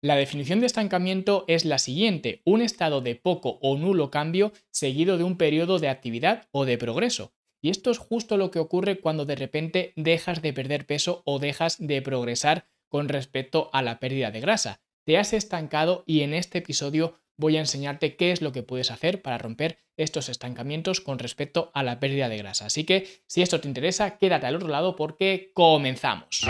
La 0.00 0.14
definición 0.14 0.60
de 0.60 0.66
estancamiento 0.66 1.44
es 1.48 1.64
la 1.64 1.78
siguiente, 1.78 2.40
un 2.44 2.62
estado 2.62 3.00
de 3.00 3.16
poco 3.16 3.58
o 3.60 3.76
nulo 3.76 4.12
cambio 4.12 4.52
seguido 4.70 5.18
de 5.18 5.24
un 5.24 5.36
periodo 5.36 5.80
de 5.80 5.88
actividad 5.88 6.46
o 6.52 6.64
de 6.64 6.78
progreso. 6.78 7.32
Y 7.60 7.70
esto 7.70 7.90
es 7.90 7.98
justo 7.98 8.36
lo 8.36 8.52
que 8.52 8.60
ocurre 8.60 9.00
cuando 9.00 9.24
de 9.24 9.34
repente 9.34 9.92
dejas 9.96 10.40
de 10.40 10.52
perder 10.52 10.86
peso 10.86 11.22
o 11.24 11.40
dejas 11.40 11.78
de 11.80 12.00
progresar 12.00 12.66
con 12.88 13.08
respecto 13.08 13.70
a 13.72 13.82
la 13.82 13.98
pérdida 13.98 14.30
de 14.30 14.40
grasa. 14.40 14.80
Te 15.04 15.18
has 15.18 15.32
estancado 15.32 16.04
y 16.06 16.20
en 16.20 16.32
este 16.32 16.58
episodio 16.58 17.14
voy 17.36 17.56
a 17.56 17.60
enseñarte 17.60 18.14
qué 18.14 18.30
es 18.30 18.40
lo 18.40 18.52
que 18.52 18.62
puedes 18.62 18.92
hacer 18.92 19.20
para 19.20 19.38
romper 19.38 19.78
estos 19.96 20.28
estancamientos 20.28 21.00
con 21.00 21.18
respecto 21.18 21.72
a 21.74 21.82
la 21.82 21.98
pérdida 21.98 22.28
de 22.28 22.38
grasa. 22.38 22.66
Así 22.66 22.84
que 22.84 23.08
si 23.26 23.42
esto 23.42 23.60
te 23.60 23.66
interesa, 23.66 24.16
quédate 24.16 24.46
al 24.46 24.54
otro 24.54 24.68
lado 24.68 24.94
porque 24.94 25.50
comenzamos. 25.54 26.46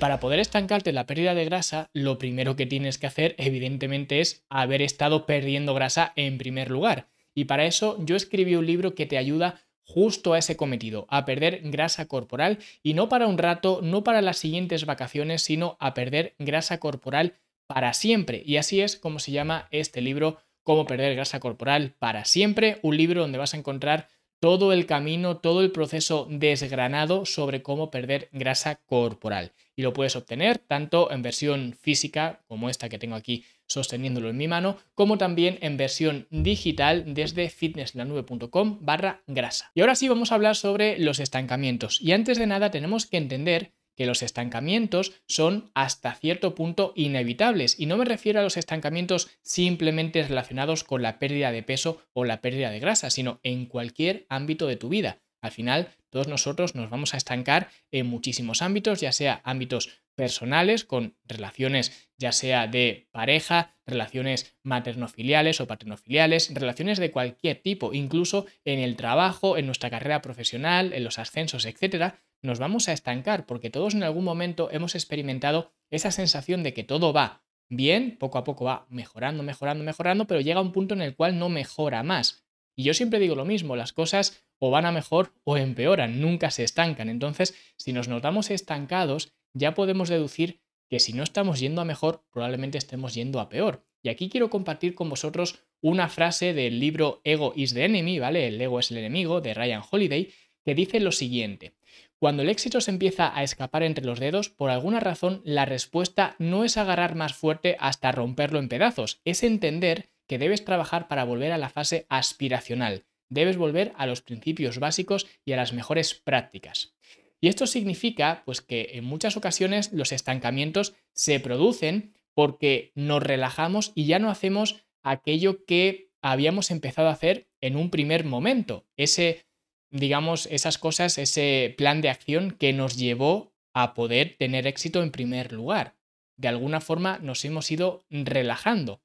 Para 0.00 0.18
poder 0.18 0.40
estancarte 0.40 0.92
la 0.92 1.06
pérdida 1.06 1.34
de 1.34 1.44
grasa, 1.44 1.90
lo 1.92 2.18
primero 2.18 2.56
que 2.56 2.64
tienes 2.64 2.96
que 2.96 3.06
hacer, 3.06 3.34
evidentemente, 3.36 4.20
es 4.20 4.46
haber 4.48 4.80
estado 4.80 5.26
perdiendo 5.26 5.74
grasa 5.74 6.14
en 6.16 6.38
primer 6.38 6.70
lugar. 6.70 7.08
Y 7.34 7.44
para 7.44 7.66
eso 7.66 7.98
yo 8.00 8.16
escribí 8.16 8.56
un 8.56 8.66
libro 8.66 8.94
que 8.94 9.04
te 9.04 9.18
ayuda 9.18 9.60
justo 9.84 10.32
a 10.32 10.38
ese 10.38 10.56
cometido, 10.56 11.06
a 11.10 11.26
perder 11.26 11.60
grasa 11.64 12.08
corporal 12.08 12.58
y 12.82 12.94
no 12.94 13.10
para 13.10 13.26
un 13.26 13.36
rato, 13.36 13.80
no 13.82 14.02
para 14.02 14.22
las 14.22 14.38
siguientes 14.38 14.86
vacaciones, 14.86 15.42
sino 15.42 15.76
a 15.80 15.92
perder 15.92 16.34
grasa 16.38 16.80
corporal 16.80 17.34
para 17.66 17.92
siempre. 17.92 18.42
Y 18.44 18.56
así 18.56 18.80
es 18.80 18.96
como 18.96 19.18
se 19.18 19.32
llama 19.32 19.68
este 19.70 20.00
libro, 20.00 20.38
Cómo 20.62 20.86
perder 20.86 21.14
grasa 21.14 21.40
corporal 21.40 21.94
para 21.98 22.24
siempre, 22.26 22.78
un 22.82 22.96
libro 22.96 23.22
donde 23.22 23.38
vas 23.38 23.54
a 23.54 23.56
encontrar 23.56 24.08
todo 24.40 24.72
el 24.72 24.86
camino, 24.86 25.36
todo 25.36 25.60
el 25.60 25.70
proceso 25.70 26.26
desgranado 26.30 27.26
sobre 27.26 27.62
cómo 27.62 27.90
perder 27.90 28.28
grasa 28.32 28.76
corporal. 28.76 29.52
Y 29.76 29.82
lo 29.82 29.92
puedes 29.92 30.16
obtener 30.16 30.58
tanto 30.58 31.12
en 31.12 31.22
versión 31.22 31.76
física, 31.80 32.40
como 32.48 32.68
esta 32.68 32.88
que 32.88 32.98
tengo 32.98 33.14
aquí 33.14 33.44
sosteniéndolo 33.66 34.30
en 34.30 34.36
mi 34.36 34.48
mano, 34.48 34.78
como 34.94 35.16
también 35.16 35.58
en 35.60 35.76
versión 35.76 36.26
digital 36.30 37.14
desde 37.14 37.48
fitnesslanube.com 37.50 38.78
barra 38.80 39.22
grasa. 39.28 39.70
Y 39.74 39.82
ahora 39.82 39.94
sí 39.94 40.08
vamos 40.08 40.32
a 40.32 40.34
hablar 40.34 40.56
sobre 40.56 40.98
los 40.98 41.20
estancamientos. 41.20 42.00
Y 42.00 42.12
antes 42.12 42.38
de 42.38 42.48
nada 42.48 42.70
tenemos 42.70 43.06
que 43.06 43.18
entender 43.18 43.72
que 44.00 44.06
los 44.06 44.22
estancamientos 44.22 45.12
son 45.26 45.70
hasta 45.74 46.14
cierto 46.14 46.54
punto 46.54 46.94
inevitables. 46.96 47.78
Y 47.78 47.84
no 47.84 47.98
me 47.98 48.06
refiero 48.06 48.40
a 48.40 48.42
los 48.42 48.56
estancamientos 48.56 49.28
simplemente 49.42 50.22
relacionados 50.22 50.84
con 50.84 51.02
la 51.02 51.18
pérdida 51.18 51.52
de 51.52 51.62
peso 51.62 52.00
o 52.14 52.24
la 52.24 52.40
pérdida 52.40 52.70
de 52.70 52.80
grasa, 52.80 53.10
sino 53.10 53.40
en 53.42 53.66
cualquier 53.66 54.24
ámbito 54.30 54.66
de 54.66 54.76
tu 54.76 54.88
vida. 54.88 55.18
Al 55.42 55.50
final, 55.50 55.90
todos 56.08 56.28
nosotros 56.28 56.74
nos 56.74 56.88
vamos 56.88 57.12
a 57.12 57.18
estancar 57.18 57.68
en 57.90 58.06
muchísimos 58.06 58.62
ámbitos, 58.62 59.02
ya 59.02 59.12
sea 59.12 59.42
ámbitos 59.44 59.90
personales, 60.20 60.84
con 60.84 61.16
relaciones 61.24 62.10
ya 62.18 62.32
sea 62.32 62.66
de 62.66 63.08
pareja, 63.10 63.74
relaciones 63.86 64.54
maternofiliales 64.62 65.62
o 65.62 65.66
paternofiliales, 65.66 66.52
relaciones 66.52 66.98
de 66.98 67.10
cualquier 67.10 67.62
tipo, 67.62 67.94
incluso 67.94 68.44
en 68.66 68.80
el 68.80 68.96
trabajo, 68.96 69.56
en 69.56 69.64
nuestra 69.64 69.88
carrera 69.88 70.20
profesional, 70.20 70.92
en 70.92 71.04
los 71.04 71.18
ascensos, 71.18 71.64
etcétera, 71.64 72.20
nos 72.42 72.58
vamos 72.58 72.90
a 72.90 72.92
estancar 72.92 73.46
porque 73.46 73.70
todos 73.70 73.94
en 73.94 74.02
algún 74.02 74.24
momento 74.24 74.68
hemos 74.70 74.94
experimentado 74.94 75.72
esa 75.90 76.10
sensación 76.10 76.62
de 76.62 76.74
que 76.74 76.84
todo 76.84 77.14
va 77.14 77.42
bien, 77.70 78.18
poco 78.18 78.36
a 78.36 78.44
poco 78.44 78.66
va 78.66 78.86
mejorando, 78.90 79.42
mejorando, 79.42 79.84
mejorando, 79.84 80.26
pero 80.26 80.42
llega 80.42 80.60
un 80.60 80.72
punto 80.72 80.92
en 80.92 81.00
el 81.00 81.16
cual 81.16 81.38
no 81.38 81.48
mejora 81.48 82.02
más. 82.02 82.44
Y 82.76 82.82
yo 82.82 82.92
siempre 82.92 83.20
digo 83.20 83.36
lo 83.36 83.46
mismo, 83.46 83.74
las 83.74 83.94
cosas 83.94 84.44
o 84.58 84.70
van 84.70 84.84
a 84.84 84.92
mejor 84.92 85.32
o 85.44 85.56
empeoran, 85.56 86.20
nunca 86.20 86.50
se 86.50 86.62
estancan. 86.62 87.08
Entonces, 87.08 87.54
si 87.78 87.94
nos 87.94 88.08
notamos 88.08 88.50
estancados, 88.50 89.32
ya 89.54 89.74
podemos 89.74 90.08
deducir 90.08 90.60
que 90.88 91.00
si 91.00 91.12
no 91.12 91.22
estamos 91.22 91.60
yendo 91.60 91.80
a 91.80 91.84
mejor, 91.84 92.24
probablemente 92.32 92.78
estemos 92.78 93.14
yendo 93.14 93.40
a 93.40 93.48
peor. 93.48 93.86
Y 94.02 94.08
aquí 94.08 94.28
quiero 94.28 94.50
compartir 94.50 94.94
con 94.94 95.08
vosotros 95.08 95.60
una 95.80 96.08
frase 96.08 96.52
del 96.52 96.80
libro 96.80 97.20
Ego 97.24 97.52
is 97.54 97.74
the 97.74 97.84
Enemy, 97.84 98.18
¿vale? 98.18 98.48
El 98.48 98.60
ego 98.60 98.80
es 98.80 98.90
el 98.90 98.98
enemigo 98.98 99.40
de 99.40 99.54
Ryan 99.54 99.82
Holiday, 99.88 100.32
que 100.64 100.74
dice 100.74 101.00
lo 101.00 101.12
siguiente. 101.12 101.74
Cuando 102.18 102.42
el 102.42 102.50
éxito 102.50 102.80
se 102.82 102.90
empieza 102.90 103.34
a 103.34 103.42
escapar 103.42 103.82
entre 103.82 104.04
los 104.04 104.20
dedos, 104.20 104.50
por 104.50 104.68
alguna 104.68 105.00
razón 105.00 105.40
la 105.44 105.64
respuesta 105.64 106.36
no 106.38 106.64
es 106.64 106.76
agarrar 106.76 107.14
más 107.14 107.34
fuerte 107.34 107.76
hasta 107.80 108.12
romperlo 108.12 108.58
en 108.58 108.68
pedazos, 108.68 109.20
es 109.24 109.42
entender 109.42 110.10
que 110.26 110.38
debes 110.38 110.64
trabajar 110.64 111.08
para 111.08 111.24
volver 111.24 111.50
a 111.52 111.58
la 111.58 111.70
fase 111.70 112.06
aspiracional, 112.10 113.04
debes 113.30 113.56
volver 113.56 113.92
a 113.96 114.06
los 114.06 114.20
principios 114.20 114.78
básicos 114.78 115.26
y 115.46 115.52
a 115.52 115.56
las 115.56 115.72
mejores 115.72 116.14
prácticas. 116.14 116.94
Y 117.40 117.48
esto 117.48 117.66
significa 117.66 118.42
pues 118.44 118.60
que 118.60 118.90
en 118.94 119.04
muchas 119.04 119.36
ocasiones 119.36 119.92
los 119.92 120.12
estancamientos 120.12 120.94
se 121.12 121.40
producen 121.40 122.14
porque 122.34 122.92
nos 122.94 123.22
relajamos 123.22 123.92
y 123.94 124.06
ya 124.06 124.18
no 124.18 124.30
hacemos 124.30 124.84
aquello 125.02 125.64
que 125.64 126.10
habíamos 126.22 126.70
empezado 126.70 127.08
a 127.08 127.12
hacer 127.12 127.48
en 127.60 127.76
un 127.76 127.90
primer 127.90 128.24
momento, 128.24 128.86
ese 128.96 129.46
digamos, 129.90 130.46
esas 130.46 130.78
cosas, 130.78 131.18
ese 131.18 131.74
plan 131.76 132.00
de 132.00 132.10
acción 132.10 132.52
que 132.52 132.72
nos 132.72 132.96
llevó 132.96 133.52
a 133.74 133.94
poder 133.94 134.36
tener 134.38 134.66
éxito 134.66 135.02
en 135.02 135.10
primer 135.10 135.52
lugar. 135.52 135.96
De 136.36 136.48
alguna 136.48 136.80
forma 136.80 137.18
nos 137.18 137.44
hemos 137.44 137.70
ido 137.70 138.04
relajando. 138.08 139.02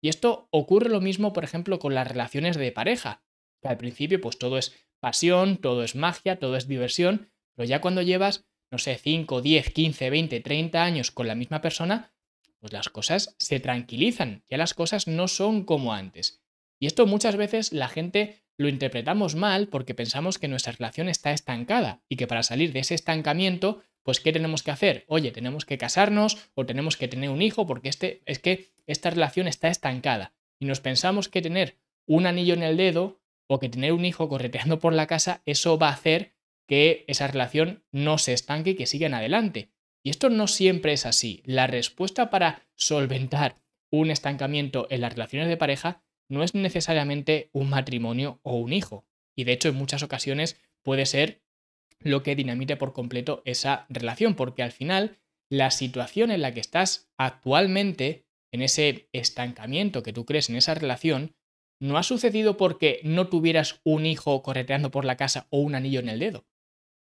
Y 0.00 0.08
esto 0.08 0.48
ocurre 0.50 0.90
lo 0.90 1.00
mismo, 1.00 1.32
por 1.32 1.44
ejemplo, 1.44 1.78
con 1.78 1.94
las 1.94 2.06
relaciones 2.06 2.56
de 2.56 2.72
pareja, 2.72 3.24
que 3.60 3.68
al 3.68 3.76
principio 3.76 4.20
pues 4.20 4.38
todo 4.38 4.58
es 4.58 4.74
pasión, 5.00 5.56
todo 5.56 5.82
es 5.82 5.96
magia, 5.96 6.38
todo 6.38 6.56
es 6.56 6.68
diversión, 6.68 7.30
pero 7.58 7.68
ya 7.68 7.80
cuando 7.80 8.02
llevas, 8.02 8.46
no 8.70 8.78
sé, 8.78 8.96
5, 8.96 9.42
10, 9.42 9.72
15, 9.72 10.10
20, 10.10 10.40
30 10.40 10.80
años 10.80 11.10
con 11.10 11.26
la 11.26 11.34
misma 11.34 11.60
persona, 11.60 12.12
pues 12.60 12.72
las 12.72 12.88
cosas 12.88 13.34
se 13.40 13.58
tranquilizan, 13.58 14.44
ya 14.48 14.56
las 14.56 14.74
cosas 14.74 15.08
no 15.08 15.26
son 15.26 15.64
como 15.64 15.92
antes. 15.92 16.40
Y 16.78 16.86
esto 16.86 17.04
muchas 17.08 17.34
veces 17.34 17.72
la 17.72 17.88
gente 17.88 18.44
lo 18.58 18.68
interpretamos 18.68 19.34
mal 19.34 19.66
porque 19.66 19.92
pensamos 19.92 20.38
que 20.38 20.46
nuestra 20.46 20.72
relación 20.72 21.08
está 21.08 21.32
estancada 21.32 22.00
y 22.08 22.14
que 22.14 22.28
para 22.28 22.44
salir 22.44 22.72
de 22.72 22.78
ese 22.78 22.94
estancamiento, 22.94 23.82
pues 24.04 24.20
¿qué 24.20 24.32
tenemos 24.32 24.62
que 24.62 24.70
hacer? 24.70 25.04
Oye, 25.08 25.32
tenemos 25.32 25.64
que 25.64 25.78
casarnos 25.78 26.38
o 26.54 26.64
tenemos 26.64 26.96
que 26.96 27.08
tener 27.08 27.28
un 27.28 27.42
hijo 27.42 27.66
porque 27.66 27.88
este, 27.88 28.22
es 28.24 28.38
que 28.38 28.70
esta 28.86 29.10
relación 29.10 29.48
está 29.48 29.66
estancada. 29.66 30.32
Y 30.60 30.66
nos 30.66 30.78
pensamos 30.78 31.28
que 31.28 31.42
tener 31.42 31.76
un 32.06 32.28
anillo 32.28 32.54
en 32.54 32.62
el 32.62 32.76
dedo 32.76 33.20
o 33.48 33.58
que 33.58 33.68
tener 33.68 33.94
un 33.94 34.04
hijo 34.04 34.28
correteando 34.28 34.78
por 34.78 34.92
la 34.92 35.08
casa, 35.08 35.42
eso 35.44 35.76
va 35.76 35.88
a 35.88 35.94
hacer 35.94 36.37
que 36.68 37.04
esa 37.08 37.26
relación 37.26 37.82
no 37.90 38.18
se 38.18 38.34
estanque 38.34 38.70
y 38.70 38.74
que 38.76 38.86
sigan 38.86 39.14
adelante. 39.14 39.70
Y 40.04 40.10
esto 40.10 40.28
no 40.28 40.46
siempre 40.46 40.92
es 40.92 41.06
así. 41.06 41.42
La 41.44 41.66
respuesta 41.66 42.30
para 42.30 42.68
solventar 42.76 43.56
un 43.90 44.10
estancamiento 44.10 44.86
en 44.90 45.00
las 45.00 45.14
relaciones 45.14 45.48
de 45.48 45.56
pareja 45.56 46.04
no 46.28 46.44
es 46.44 46.54
necesariamente 46.54 47.48
un 47.52 47.70
matrimonio 47.70 48.38
o 48.42 48.56
un 48.56 48.72
hijo. 48.72 49.06
Y 49.34 49.44
de 49.44 49.52
hecho 49.52 49.70
en 49.70 49.76
muchas 49.76 50.02
ocasiones 50.02 50.60
puede 50.82 51.06
ser 51.06 51.42
lo 52.00 52.22
que 52.22 52.36
dinamite 52.36 52.76
por 52.76 52.92
completo 52.92 53.42
esa 53.44 53.86
relación, 53.88 54.34
porque 54.34 54.62
al 54.62 54.72
final 54.72 55.18
la 55.50 55.70
situación 55.70 56.30
en 56.30 56.42
la 56.42 56.52
que 56.52 56.60
estás 56.60 57.10
actualmente, 57.16 58.26
en 58.52 58.62
ese 58.62 59.08
estancamiento 59.12 60.02
que 60.02 60.12
tú 60.12 60.26
crees 60.26 60.50
en 60.50 60.56
esa 60.56 60.74
relación, 60.74 61.34
no 61.80 61.96
ha 61.96 62.02
sucedido 62.02 62.56
porque 62.56 63.00
no 63.04 63.28
tuvieras 63.28 63.80
un 63.84 64.04
hijo 64.04 64.42
correteando 64.42 64.90
por 64.90 65.04
la 65.04 65.16
casa 65.16 65.46
o 65.50 65.60
un 65.60 65.74
anillo 65.74 66.00
en 66.00 66.08
el 66.08 66.18
dedo. 66.18 66.46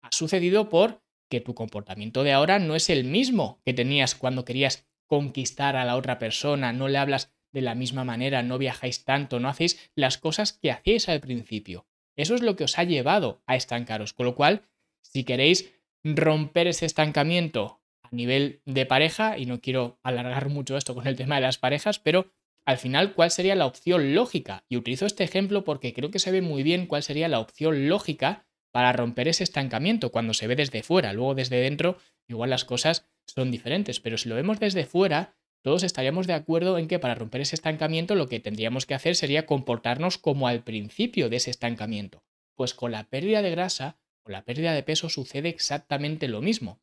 Ha 0.08 0.16
sucedido 0.16 0.70
por 0.70 1.02
que 1.28 1.42
tu 1.42 1.54
comportamiento 1.54 2.22
de 2.22 2.32
ahora 2.32 2.58
no 2.58 2.74
es 2.74 2.88
el 2.88 3.04
mismo 3.04 3.60
que 3.66 3.74
tenías 3.74 4.14
cuando 4.14 4.46
querías 4.46 4.88
conquistar 5.06 5.76
a 5.76 5.84
la 5.84 5.96
otra 5.96 6.18
persona, 6.18 6.72
no 6.72 6.88
le 6.88 6.96
hablas 6.96 7.34
de 7.52 7.60
la 7.60 7.74
misma 7.74 8.04
manera, 8.04 8.42
no 8.42 8.56
viajáis 8.56 9.04
tanto, 9.04 9.38
no 9.38 9.48
hacéis 9.48 9.90
las 9.94 10.16
cosas 10.16 10.54
que 10.54 10.70
hacéis 10.70 11.10
al 11.10 11.20
principio. 11.20 11.86
Eso 12.16 12.34
es 12.34 12.40
lo 12.40 12.56
que 12.56 12.64
os 12.64 12.78
ha 12.78 12.84
llevado 12.84 13.42
a 13.46 13.54
estancaros. 13.54 14.14
Con 14.14 14.24
lo 14.24 14.34
cual, 14.34 14.62
si 15.02 15.24
queréis 15.24 15.70
romper 16.02 16.68
ese 16.68 16.86
estancamiento 16.86 17.82
a 18.02 18.08
nivel 18.10 18.62
de 18.64 18.86
pareja, 18.86 19.36
y 19.36 19.44
no 19.44 19.60
quiero 19.60 19.98
alargar 20.02 20.48
mucho 20.48 20.76
esto 20.78 20.94
con 20.94 21.06
el 21.06 21.16
tema 21.16 21.34
de 21.34 21.42
las 21.42 21.58
parejas, 21.58 21.98
pero 21.98 22.32
al 22.64 22.78
final, 22.78 23.14
¿cuál 23.14 23.30
sería 23.30 23.54
la 23.54 23.66
opción 23.66 24.14
lógica? 24.14 24.64
Y 24.68 24.76
utilizo 24.76 25.06
este 25.06 25.24
ejemplo 25.24 25.64
porque 25.64 25.92
creo 25.92 26.10
que 26.10 26.18
se 26.18 26.30
ve 26.30 26.42
muy 26.42 26.62
bien 26.62 26.86
cuál 26.86 27.02
sería 27.02 27.28
la 27.28 27.40
opción 27.40 27.88
lógica 27.88 28.47
para 28.72 28.92
romper 28.92 29.28
ese 29.28 29.44
estancamiento 29.44 30.10
cuando 30.10 30.34
se 30.34 30.46
ve 30.46 30.56
desde 30.56 30.82
fuera. 30.82 31.12
Luego 31.12 31.34
desde 31.34 31.60
dentro, 31.60 31.98
igual 32.28 32.50
las 32.50 32.64
cosas 32.64 33.08
son 33.26 33.50
diferentes, 33.50 34.00
pero 34.00 34.18
si 34.18 34.28
lo 34.28 34.34
vemos 34.34 34.60
desde 34.60 34.84
fuera, 34.84 35.36
todos 35.62 35.82
estaríamos 35.82 36.26
de 36.26 36.34
acuerdo 36.34 36.78
en 36.78 36.88
que 36.88 36.98
para 36.98 37.14
romper 37.14 37.40
ese 37.40 37.56
estancamiento 37.56 38.14
lo 38.14 38.28
que 38.28 38.40
tendríamos 38.40 38.86
que 38.86 38.94
hacer 38.94 39.16
sería 39.16 39.46
comportarnos 39.46 40.18
como 40.18 40.48
al 40.48 40.62
principio 40.62 41.28
de 41.28 41.36
ese 41.36 41.50
estancamiento. 41.50 42.22
Pues 42.54 42.74
con 42.74 42.92
la 42.92 43.04
pérdida 43.04 43.42
de 43.42 43.50
grasa 43.50 43.98
o 44.22 44.30
la 44.30 44.44
pérdida 44.44 44.72
de 44.72 44.82
peso 44.82 45.08
sucede 45.08 45.48
exactamente 45.48 46.28
lo 46.28 46.40
mismo. 46.40 46.80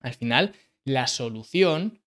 Al 0.00 0.14
final, 0.14 0.54
la 0.84 1.06
solución 1.06 2.02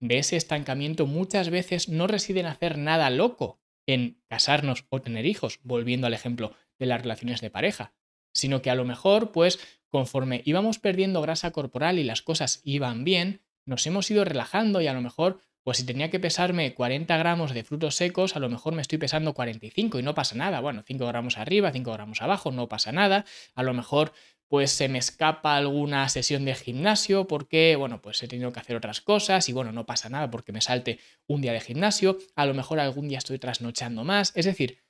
de 0.00 0.18
ese 0.18 0.36
estancamiento 0.36 1.06
muchas 1.06 1.50
veces 1.50 1.88
no 1.88 2.06
reside 2.06 2.40
en 2.40 2.46
hacer 2.46 2.76
nada 2.76 3.08
loco, 3.10 3.60
en 3.86 4.22
casarnos 4.28 4.84
o 4.90 5.00
tener 5.00 5.26
hijos, 5.26 5.60
volviendo 5.62 6.06
al 6.06 6.14
ejemplo 6.14 6.54
de 6.78 6.86
las 6.86 7.02
relaciones 7.02 7.40
de 7.40 7.50
pareja, 7.50 7.94
sino 8.42 8.60
que 8.60 8.70
a 8.70 8.74
lo 8.74 8.84
mejor, 8.84 9.30
pues, 9.30 9.60
conforme 9.88 10.42
íbamos 10.44 10.80
perdiendo 10.80 11.22
grasa 11.22 11.52
corporal 11.52 12.00
y 12.00 12.02
las 12.02 12.22
cosas 12.22 12.60
iban 12.64 13.04
bien, 13.04 13.40
nos 13.64 13.86
hemos 13.86 14.10
ido 14.10 14.24
relajando 14.24 14.80
y 14.80 14.88
a 14.88 14.94
lo 14.94 15.00
mejor, 15.00 15.38
pues 15.62 15.76
si 15.76 15.86
tenía 15.86 16.10
que 16.10 16.18
pesarme 16.18 16.74
40 16.74 17.16
gramos 17.18 17.54
de 17.54 17.62
frutos 17.62 17.94
secos, 17.94 18.34
a 18.34 18.40
lo 18.40 18.48
mejor 18.48 18.74
me 18.74 18.82
estoy 18.82 18.98
pesando 18.98 19.32
45 19.32 20.00
y 20.00 20.02
no 20.02 20.16
pasa 20.16 20.34
nada. 20.34 20.58
Bueno, 20.58 20.82
5 20.84 21.06
gramos 21.06 21.38
arriba, 21.38 21.70
5 21.70 21.92
gramos 21.92 22.20
abajo, 22.20 22.50
no 22.50 22.68
pasa 22.68 22.90
nada. 22.90 23.24
A 23.54 23.62
lo 23.62 23.74
mejor 23.74 24.12
pues 24.48 24.72
se 24.72 24.88
me 24.88 24.98
escapa 24.98 25.56
alguna 25.56 26.08
sesión 26.08 26.44
de 26.44 26.56
gimnasio 26.56 27.28
porque, 27.28 27.76
bueno, 27.76 28.02
pues 28.02 28.20
he 28.24 28.28
tenido 28.28 28.52
que 28.52 28.58
hacer 28.58 28.74
otras 28.74 29.00
cosas 29.00 29.48
y 29.48 29.52
bueno, 29.52 29.70
no 29.70 29.86
pasa 29.86 30.08
nada 30.08 30.32
porque 30.32 30.50
me 30.50 30.60
salte 30.60 30.98
un 31.28 31.42
día 31.42 31.52
de 31.52 31.60
gimnasio, 31.60 32.18
a 32.34 32.44
lo 32.44 32.54
mejor 32.54 32.80
algún 32.80 33.08
día 33.08 33.18
estoy 33.18 33.38
trasnochando 33.38 34.02
más, 34.02 34.32
es 34.34 34.46
decir, 34.46 34.82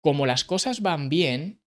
como 0.00 0.26
las 0.26 0.44
cosas 0.44 0.80
van 0.80 1.08
bien, 1.08 1.59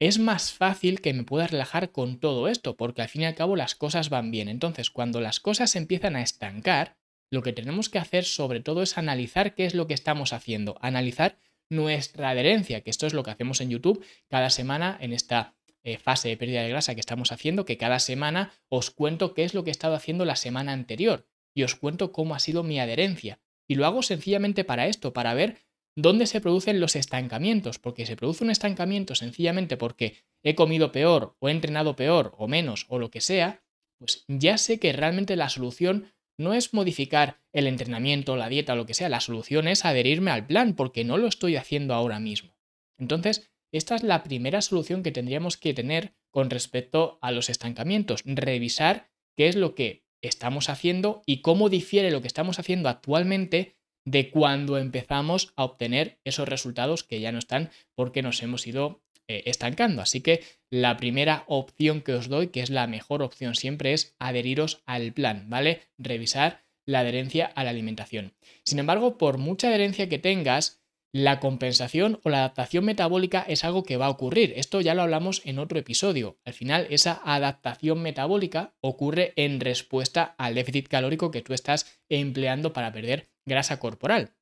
es 0.00 0.18
más 0.18 0.52
fácil 0.52 1.00
que 1.00 1.12
me 1.12 1.24
pueda 1.24 1.46
relajar 1.46 1.90
con 1.90 2.20
todo 2.20 2.48
esto, 2.48 2.76
porque 2.76 3.02
al 3.02 3.08
fin 3.08 3.22
y 3.22 3.24
al 3.26 3.34
cabo 3.34 3.56
las 3.56 3.74
cosas 3.74 4.10
van 4.10 4.30
bien. 4.30 4.48
Entonces, 4.48 4.90
cuando 4.90 5.20
las 5.20 5.40
cosas 5.40 5.74
empiezan 5.76 6.16
a 6.16 6.22
estancar, 6.22 6.96
lo 7.30 7.42
que 7.42 7.52
tenemos 7.52 7.88
que 7.88 7.98
hacer 7.98 8.24
sobre 8.24 8.60
todo 8.60 8.82
es 8.82 8.96
analizar 8.96 9.54
qué 9.54 9.66
es 9.66 9.74
lo 9.74 9.86
que 9.86 9.94
estamos 9.94 10.32
haciendo, 10.32 10.78
analizar 10.80 11.38
nuestra 11.68 12.30
adherencia, 12.30 12.80
que 12.80 12.90
esto 12.90 13.06
es 13.06 13.12
lo 13.12 13.22
que 13.22 13.30
hacemos 13.30 13.60
en 13.60 13.70
YouTube 13.70 14.04
cada 14.28 14.50
semana 14.50 14.96
en 15.00 15.12
esta 15.12 15.54
eh, 15.82 15.98
fase 15.98 16.28
de 16.28 16.36
pérdida 16.36 16.62
de 16.62 16.70
grasa 16.70 16.94
que 16.94 17.00
estamos 17.00 17.32
haciendo, 17.32 17.64
que 17.64 17.76
cada 17.76 17.98
semana 17.98 18.52
os 18.68 18.90
cuento 18.90 19.34
qué 19.34 19.44
es 19.44 19.52
lo 19.52 19.64
que 19.64 19.70
he 19.70 19.72
estado 19.72 19.94
haciendo 19.94 20.24
la 20.24 20.36
semana 20.36 20.72
anterior 20.72 21.26
y 21.54 21.64
os 21.64 21.74
cuento 21.74 22.12
cómo 22.12 22.34
ha 22.34 22.38
sido 22.38 22.62
mi 22.62 22.80
adherencia. 22.80 23.40
Y 23.66 23.74
lo 23.74 23.84
hago 23.84 24.02
sencillamente 24.02 24.64
para 24.64 24.86
esto, 24.86 25.12
para 25.12 25.34
ver 25.34 25.58
dónde 26.00 26.26
se 26.26 26.40
producen 26.40 26.78
los 26.78 26.94
estancamientos, 26.94 27.80
porque 27.80 28.06
se 28.06 28.14
produce 28.14 28.44
un 28.44 28.50
estancamiento 28.50 29.16
sencillamente 29.16 29.76
porque 29.76 30.18
he 30.44 30.54
comido 30.54 30.92
peor 30.92 31.34
o 31.40 31.48
he 31.48 31.52
entrenado 31.52 31.96
peor 31.96 32.34
o 32.38 32.46
menos 32.46 32.86
o 32.88 33.00
lo 33.00 33.10
que 33.10 33.20
sea, 33.20 33.64
pues 33.98 34.24
ya 34.28 34.58
sé 34.58 34.78
que 34.78 34.92
realmente 34.92 35.34
la 35.34 35.48
solución 35.48 36.12
no 36.38 36.54
es 36.54 36.72
modificar 36.72 37.40
el 37.52 37.66
entrenamiento, 37.66 38.36
la 38.36 38.48
dieta 38.48 38.74
o 38.74 38.76
lo 38.76 38.86
que 38.86 38.94
sea, 38.94 39.08
la 39.08 39.20
solución 39.20 39.66
es 39.66 39.84
adherirme 39.84 40.30
al 40.30 40.46
plan 40.46 40.76
porque 40.76 41.02
no 41.02 41.18
lo 41.18 41.26
estoy 41.26 41.56
haciendo 41.56 41.94
ahora 41.94 42.20
mismo. 42.20 42.54
Entonces, 42.96 43.50
esta 43.72 43.96
es 43.96 44.04
la 44.04 44.22
primera 44.22 44.62
solución 44.62 45.02
que 45.02 45.10
tendríamos 45.10 45.56
que 45.56 45.74
tener 45.74 46.14
con 46.30 46.48
respecto 46.48 47.18
a 47.22 47.32
los 47.32 47.50
estancamientos, 47.50 48.22
revisar 48.24 49.10
qué 49.36 49.48
es 49.48 49.56
lo 49.56 49.74
que 49.74 50.04
estamos 50.22 50.68
haciendo 50.68 51.22
y 51.26 51.40
cómo 51.40 51.68
difiere 51.68 52.12
lo 52.12 52.20
que 52.20 52.28
estamos 52.28 52.60
haciendo 52.60 52.88
actualmente 52.88 53.77
de 54.10 54.30
cuando 54.30 54.78
empezamos 54.78 55.52
a 55.56 55.64
obtener 55.64 56.18
esos 56.24 56.48
resultados 56.48 57.04
que 57.04 57.20
ya 57.20 57.32
no 57.32 57.38
están 57.38 57.70
porque 57.94 58.22
nos 58.22 58.42
hemos 58.42 58.66
ido 58.66 59.02
eh, 59.28 59.42
estancando. 59.46 60.00
Así 60.00 60.22
que 60.22 60.42
la 60.70 60.96
primera 60.96 61.44
opción 61.46 62.00
que 62.00 62.14
os 62.14 62.28
doy, 62.28 62.48
que 62.48 62.60
es 62.60 62.70
la 62.70 62.86
mejor 62.86 63.22
opción 63.22 63.54
siempre, 63.54 63.92
es 63.92 64.14
adheriros 64.18 64.82
al 64.86 65.12
plan, 65.12 65.50
¿vale? 65.50 65.82
Revisar 65.98 66.64
la 66.86 67.00
adherencia 67.00 67.46
a 67.46 67.64
la 67.64 67.70
alimentación. 67.70 68.32
Sin 68.64 68.78
embargo, 68.78 69.18
por 69.18 69.36
mucha 69.36 69.68
adherencia 69.68 70.08
que 70.08 70.18
tengas, 70.18 70.80
la 71.12 71.40
compensación 71.40 72.20
o 72.22 72.30
la 72.30 72.38
adaptación 72.38 72.84
metabólica 72.84 73.44
es 73.48 73.64
algo 73.64 73.82
que 73.82 73.96
va 73.96 74.06
a 74.06 74.10
ocurrir. 74.10 74.52
Esto 74.56 74.80
ya 74.80 74.94
lo 74.94 75.02
hablamos 75.02 75.42
en 75.44 75.58
otro 75.58 75.78
episodio. 75.78 76.38
Al 76.44 76.52
final, 76.52 76.86
esa 76.90 77.20
adaptación 77.24 78.02
metabólica 78.02 78.74
ocurre 78.80 79.32
en 79.36 79.60
respuesta 79.60 80.34
al 80.38 80.54
déficit 80.54 80.88
calórico 80.88 81.30
que 81.30 81.42
tú 81.42 81.54
estás 81.54 82.00
empleando 82.10 82.72
para 82.72 82.92
perder 82.92 83.30
grasa 83.48 83.80
corporal. 83.80 84.34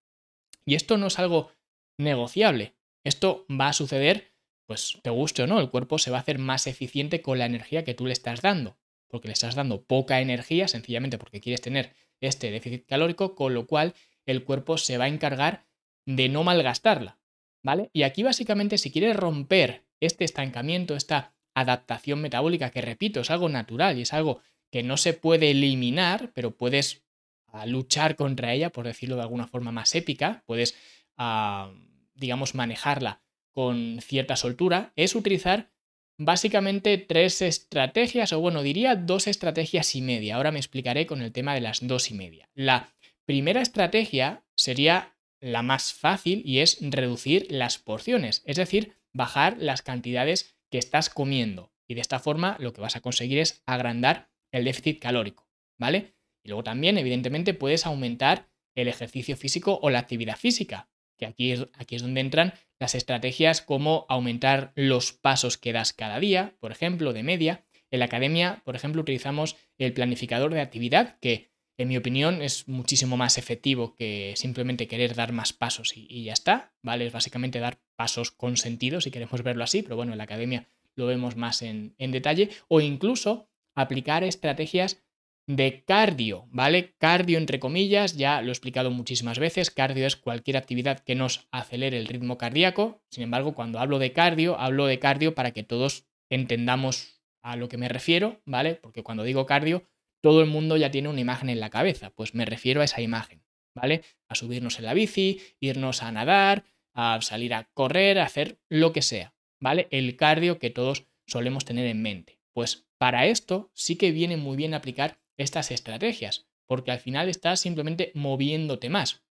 Y 0.64 0.75
esto 0.75 0.99
no 0.99 1.06
es 1.06 1.19
algo 1.19 1.50
negociable. 1.99 2.75
Esto 3.05 3.47
va 3.49 3.69
a 3.69 3.73
suceder, 3.73 4.32
pues 4.67 4.99
te 5.03 5.11
guste 5.11 5.43
o 5.43 5.47
no, 5.47 5.61
el 5.61 5.70
cuerpo 5.70 5.99
se 5.99 6.11
va 6.11 6.19
a 6.19 6.20
hacer 6.20 6.38
más 6.38 6.67
eficiente 6.67 7.23
con 7.23 7.38
la 7.38 7.47
energía 7.47 7.85
que 7.85 7.94
tú 7.94 8.06
le 8.06 8.12
estás 8.12 8.43
dando. 8.43 8.76
Porque 9.08 9.29
le 9.29 9.35
estás 9.35 9.55
dando 9.55 9.82
poca 9.85 10.20
energía, 10.20 10.67
sencillamente 10.67 11.17
porque 11.17 11.41
quieres 11.41 11.61
tener 11.61 11.94
este 12.20 12.50
déficit 12.50 12.87
calórico, 12.87 13.35
con 13.35 13.55
lo 13.55 13.67
cual 13.67 13.94
el 14.26 14.43
cuerpo 14.44 14.79
se 14.79 14.99
va 14.99 15.05
a 15.05 15.09
encargar 15.09 15.67
de 16.06 16.29
no 16.29 16.44
malgastarla, 16.44 17.19
¿vale? 17.62 17.91
Y 17.93 18.02
aquí 18.02 18.23
básicamente 18.23 18.79
si 18.79 18.91
quieres 18.91 19.17
romper 19.17 19.85
este 20.00 20.25
estancamiento, 20.25 20.97
esta 20.97 21.35
adaptación 21.55 22.20
metabólica, 22.20 22.70
que 22.70 22.82
repito, 22.82 23.20
es 23.20 23.31
algo 23.31 23.49
natural 23.49 23.99
y 23.99 24.02
es 24.02 24.12
algo 24.12 24.41
que 24.70 24.82
no 24.82 24.97
se 24.97 25.14
puede 25.14 25.52
eliminar, 25.52 26.32
pero 26.35 26.56
puedes 26.56 27.06
ah, 27.48 27.66
luchar 27.66 28.16
contra 28.16 28.52
ella, 28.52 28.70
por 28.70 28.87
decirlo 28.87 29.16
de 29.16 29.22
alguna 29.22 29.46
forma 29.46 29.72
más 29.72 29.94
épica, 29.94 30.43
puedes, 30.46 30.76
ah, 31.16 31.72
digamos, 32.14 32.54
manejarla 32.54 33.22
con 33.52 34.00
cierta 34.00 34.37
soltura, 34.37 34.93
es 34.96 35.14
utilizar 35.14 35.70
básicamente 36.19 36.98
tres 36.98 37.43
estrategias, 37.43 38.32
o 38.32 38.40
bueno, 38.40 38.62
diría 38.62 38.96
dos 38.96 39.26
estrategias 39.26 39.94
y 39.94 40.02
media. 40.02 40.37
Ahora 40.37 40.52
me 40.52 40.58
explicaré 40.58 41.06
con 41.06 41.22
el 41.22 41.32
tema 41.32 41.54
de 41.54 41.60
las 41.60 41.87
dos 41.87 42.10
y 42.10 42.14
media. 42.14 42.48
La 42.54 42.94
primera 43.25 43.60
estrategia 43.60 44.44
sería 44.56 45.16
la 45.40 45.62
más 45.62 45.92
fácil 45.92 46.42
y 46.44 46.60
es 46.60 46.78
reducir 46.81 47.46
las 47.50 47.78
porciones, 47.78 48.42
es 48.46 48.56
decir, 48.56 48.96
bajar 49.12 49.56
las 49.58 49.82
cantidades 49.82 50.58
que 50.70 50.78
estás 50.78 51.10
comiendo. 51.10 51.72
Y 51.88 51.94
de 51.94 52.00
esta 52.00 52.19
forma 52.19 52.56
lo 52.58 52.72
que 52.72 52.81
vas 52.81 52.96
a 52.96 53.00
conseguir 53.00 53.38
es 53.38 53.62
agrandar 53.66 54.31
el 54.52 54.64
déficit 54.64 55.00
calórico, 55.00 55.49
¿vale? 55.78 56.15
Y 56.46 56.48
luego 56.48 56.62
también, 56.62 56.96
evidentemente, 56.96 57.54
puedes 57.54 57.87
aumentar 57.87 58.48
el 58.76 58.87
ejercicio 58.87 59.37
físico 59.37 59.81
o 59.82 59.90
la 59.90 59.98
actividad 59.98 60.37
física, 60.37 60.88
que 61.19 61.26
aquí 61.26 61.50
es, 61.50 61.66
aquí 61.75 61.96
es 61.96 62.02
donde 62.02 62.20
entran 62.20 62.54
las 62.78 62.94
estrategias 62.94 63.62
como 63.62 64.06
aumentar 64.08 64.70
los 64.76 65.12
pasos 65.12 65.58
que 65.58 65.72
das 65.72 65.93
cada 65.93 66.20
día, 66.20 66.54
por 66.60 66.70
ejemplo, 66.70 67.12
de 67.12 67.25
media. 67.25 67.64
En 67.90 67.98
la 67.98 68.04
academia, 68.04 68.62
por 68.64 68.76
ejemplo, 68.76 69.02
utilizamos 69.02 69.56
el 69.76 69.93
planificador 69.93 70.54
de 70.54 70.60
actividad, 70.60 71.19
que 71.19 71.50
en 71.78 71.88
mi 71.88 71.96
opinión, 71.96 72.40
es 72.43 72.69
muchísimo 72.69 73.16
más 73.16 73.38
efectivo 73.38 73.96
que 73.96 74.34
simplemente 74.37 74.87
querer 74.87 75.16
dar 75.16 75.32
más 75.32 75.52
pasos 75.52 75.92
y, 75.96 76.22
ya 76.22 76.32
está, 76.32 76.72
¿vale? 76.81 77.08
Es 77.08 77.12
básicamente 77.12 77.58
dar 77.58 77.81
pasos 77.96 78.31
con 78.31 78.56
sentido, 78.56 79.00
si 79.00 79.10
queremos 79.10 79.42
verlo 79.42 79.64
así, 79.64 79.82
pero 79.82 79.96
bueno, 79.96 80.12
en 80.12 80.19
la 80.19 80.25
academia 80.25 80.69
lo 80.94 81.06
vemos 81.06 81.37
más 81.37 81.60
en, 81.60 81.94
en 81.99 82.12
detalle, 82.12 82.50
o 82.69 82.81
incluso 82.81 83.50
aplicar 83.75 84.25
estrategias 84.25 85.06
de 85.46 85.84
cardio, 85.84 86.48
¿vale? 86.50 86.94
Cardio 86.98 87.38
entre 87.38 87.60
comillas, 87.60 88.16
ya 88.16 88.43
lo 88.43 88.48
he 88.48 88.52
explicado 88.52 88.90
muchísimas 88.90 89.38
veces, 89.38 89.70
cardio 89.70 90.06
es 90.06 90.16
cualquier 90.16 90.56
actividad 90.56 90.98
que 91.00 91.14
nos 91.14 91.46
acelere 91.52 91.99
el 91.99 92.09
ritmo 92.09 92.37
cardíaco, 92.37 93.02
sin 93.11 93.23
embargo, 93.23 93.54
cuando 93.54 93.78
hablo 93.78 93.99
de 93.99 94.12
cardio, 94.12 94.59
hablo 94.59 94.87
de 94.87 94.99
cardio 94.99 95.35
para 95.35 95.52
que 95.52 95.62
todos 95.62 96.06
entendamos 96.30 97.21
a 97.42 97.54
lo 97.54 97.68
que 97.68 97.78
me 97.78 97.88
refiero, 97.88 98.40
¿vale? 98.44 98.75
Porque 98.75 99.04
cuando 99.04 99.23
digo 99.23 99.47
cardio, 99.47 99.85
todo 100.21 100.40
el 100.40 100.49
mundo 100.49 100.76
ya 100.76 100.90
tiene 100.90 101.09
una 101.09 101.21
imagen 101.21 101.49
en 101.49 101.61
la 101.61 101.71
cabeza, 101.71 102.11
pues 102.11 102.35
me 102.35 102.44
refiero 102.44 102.80
a 102.80 102.85
esa 102.85 103.00
imagen, 103.00 103.44
¿vale? 103.73 104.02
A 104.28 104.35
subirnos 104.35 104.80
en 104.80 104.87
la 104.87 104.94
bici, 104.94 105.40
irnos 105.61 106.02
a 106.02 106.11
nadar, 106.11 106.64
a 106.92 107.21
salir 107.23 107.54
a 107.54 107.68
correr, 107.73 108.18
a 108.18 108.25
hacer 108.25 108.59
lo 108.68 108.92
que 108.92 109.02
sea, 109.02 109.35
¿vale? 109.61 109.87
El 109.92 110.16
cardio 110.16 110.59
que 110.59 110.71
todos 110.71 111.06
solemos 111.26 111.64
tener 111.64 111.87
en 111.87 112.02
mente. 112.02 112.40
Pues 112.52 112.88
para 112.99 113.26
esto 113.26 113.71
sí 113.75 113.94
que 113.94 114.11
viene 114.11 114.37
muy 114.37 114.56
bien 114.56 114.75
aplicar 114.75 115.18
estas 115.37 115.71
estrategias, 115.71 116.47
porque 116.66 116.90
al 116.90 117.00
final 117.00 117.28
estás 117.28 117.61
simplemente 117.61 118.12
moviéndote 118.14 118.88
más. 118.88 119.25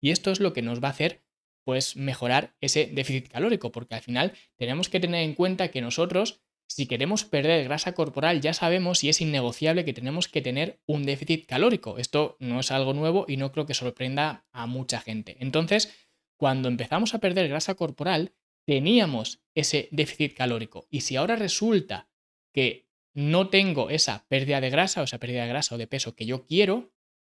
Y 0.00 0.10
esto 0.10 0.30
es 0.30 0.40
lo 0.40 0.52
que 0.52 0.62
nos 0.62 0.82
va 0.82 0.88
a 0.88 0.92
hacer 0.92 1.24
pues 1.64 1.96
mejorar 1.96 2.54
ese 2.60 2.86
déficit 2.86 3.28
calórico, 3.28 3.72
porque 3.72 3.96
al 3.96 4.02
final 4.02 4.32
tenemos 4.56 4.88
que 4.88 5.00
tener 5.00 5.22
en 5.22 5.34
cuenta 5.34 5.68
que 5.68 5.80
nosotros 5.80 6.40
si 6.68 6.86
queremos 6.86 7.24
perder 7.24 7.64
grasa 7.64 7.94
corporal, 7.94 8.40
ya 8.40 8.52
sabemos 8.52 9.04
y 9.04 9.08
es 9.08 9.20
innegociable 9.20 9.84
que 9.84 9.92
tenemos 9.92 10.28
que 10.28 10.42
tener 10.42 10.80
un 10.86 11.04
déficit 11.04 11.46
calórico. 11.46 11.98
Esto 11.98 12.36
no 12.40 12.60
es 12.60 12.70
algo 12.70 12.92
nuevo 12.92 13.24
y 13.28 13.36
no 13.36 13.52
creo 13.52 13.66
que 13.66 13.74
sorprenda 13.74 14.46
a 14.52 14.66
mucha 14.66 15.00
gente. 15.00 15.36
Entonces, 15.40 15.94
cuando 16.36 16.68
empezamos 16.68 17.14
a 17.14 17.18
perder 17.18 17.48
grasa 17.48 17.74
corporal, 17.74 18.34
teníamos 18.66 19.42
ese 19.54 19.88
déficit 19.92 20.34
calórico. 20.34 20.86
Y 20.90 21.02
si 21.02 21.16
ahora 21.16 21.36
resulta 21.36 22.08
que 22.52 22.85
no 23.16 23.48
tengo 23.48 23.88
esa 23.88 24.26
pérdida 24.28 24.60
de 24.60 24.68
grasa 24.68 25.00
o 25.00 25.04
esa 25.04 25.18
pérdida 25.18 25.42
de 25.42 25.48
grasa 25.48 25.74
o 25.74 25.78
de 25.78 25.86
peso 25.86 26.14
que 26.14 26.26
yo 26.26 26.44
quiero, 26.44 26.92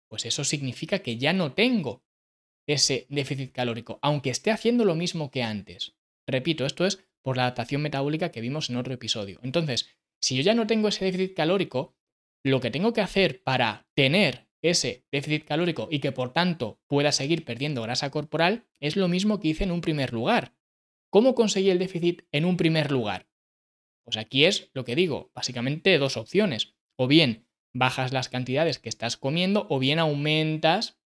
pues 0.08 0.24
eso 0.24 0.44
significa 0.44 1.00
que 1.00 1.16
ya 1.16 1.32
no 1.32 1.54
tengo 1.54 2.04
ese 2.68 3.06
déficit 3.08 3.50
calórico, 3.50 3.98
aunque 4.00 4.30
esté 4.30 4.52
haciendo 4.52 4.84
lo 4.84 4.94
mismo 4.94 5.32
que 5.32 5.42
antes. 5.42 5.96
Repito, 6.24 6.66
esto 6.66 6.86
es 6.86 7.04
por 7.20 7.36
la 7.36 7.42
adaptación 7.42 7.82
metabólica 7.82 8.30
que 8.30 8.40
vimos 8.40 8.70
en 8.70 8.76
otro 8.76 8.94
episodio. 8.94 9.40
Entonces, 9.42 9.88
si 10.20 10.36
yo 10.36 10.42
ya 10.42 10.54
no 10.54 10.68
tengo 10.68 10.86
ese 10.86 11.04
déficit 11.04 11.34
calórico, 11.34 11.96
lo 12.44 12.60
que 12.60 12.70
tengo 12.70 12.92
que 12.92 13.00
hacer 13.00 13.42
para 13.42 13.88
tener 13.94 14.46
ese 14.62 15.04
déficit 15.10 15.44
calórico 15.44 15.88
y 15.90 15.98
que 15.98 16.12
por 16.12 16.32
tanto 16.32 16.80
pueda 16.86 17.10
seguir 17.10 17.44
perdiendo 17.44 17.82
grasa 17.82 18.10
corporal 18.10 18.68
es 18.78 18.94
lo 18.94 19.08
mismo 19.08 19.40
que 19.40 19.48
hice 19.48 19.64
en 19.64 19.72
un 19.72 19.80
primer 19.80 20.12
lugar. 20.12 20.54
¿Cómo 21.10 21.34
conseguí 21.34 21.70
el 21.70 21.80
déficit 21.80 22.22
en 22.30 22.44
un 22.44 22.56
primer 22.56 22.92
lugar? 22.92 23.31
Pues 24.04 24.16
aquí 24.16 24.44
es 24.44 24.70
lo 24.74 24.84
que 24.84 24.96
digo, 24.96 25.30
básicamente 25.34 25.98
dos 25.98 26.16
opciones. 26.16 26.74
O 26.96 27.06
bien 27.06 27.46
bajas 27.72 28.12
las 28.12 28.28
cantidades 28.28 28.78
que 28.78 28.88
estás 28.88 29.16
comiendo 29.16 29.66
o 29.70 29.78
bien 29.78 29.98
aumentas 29.98 30.98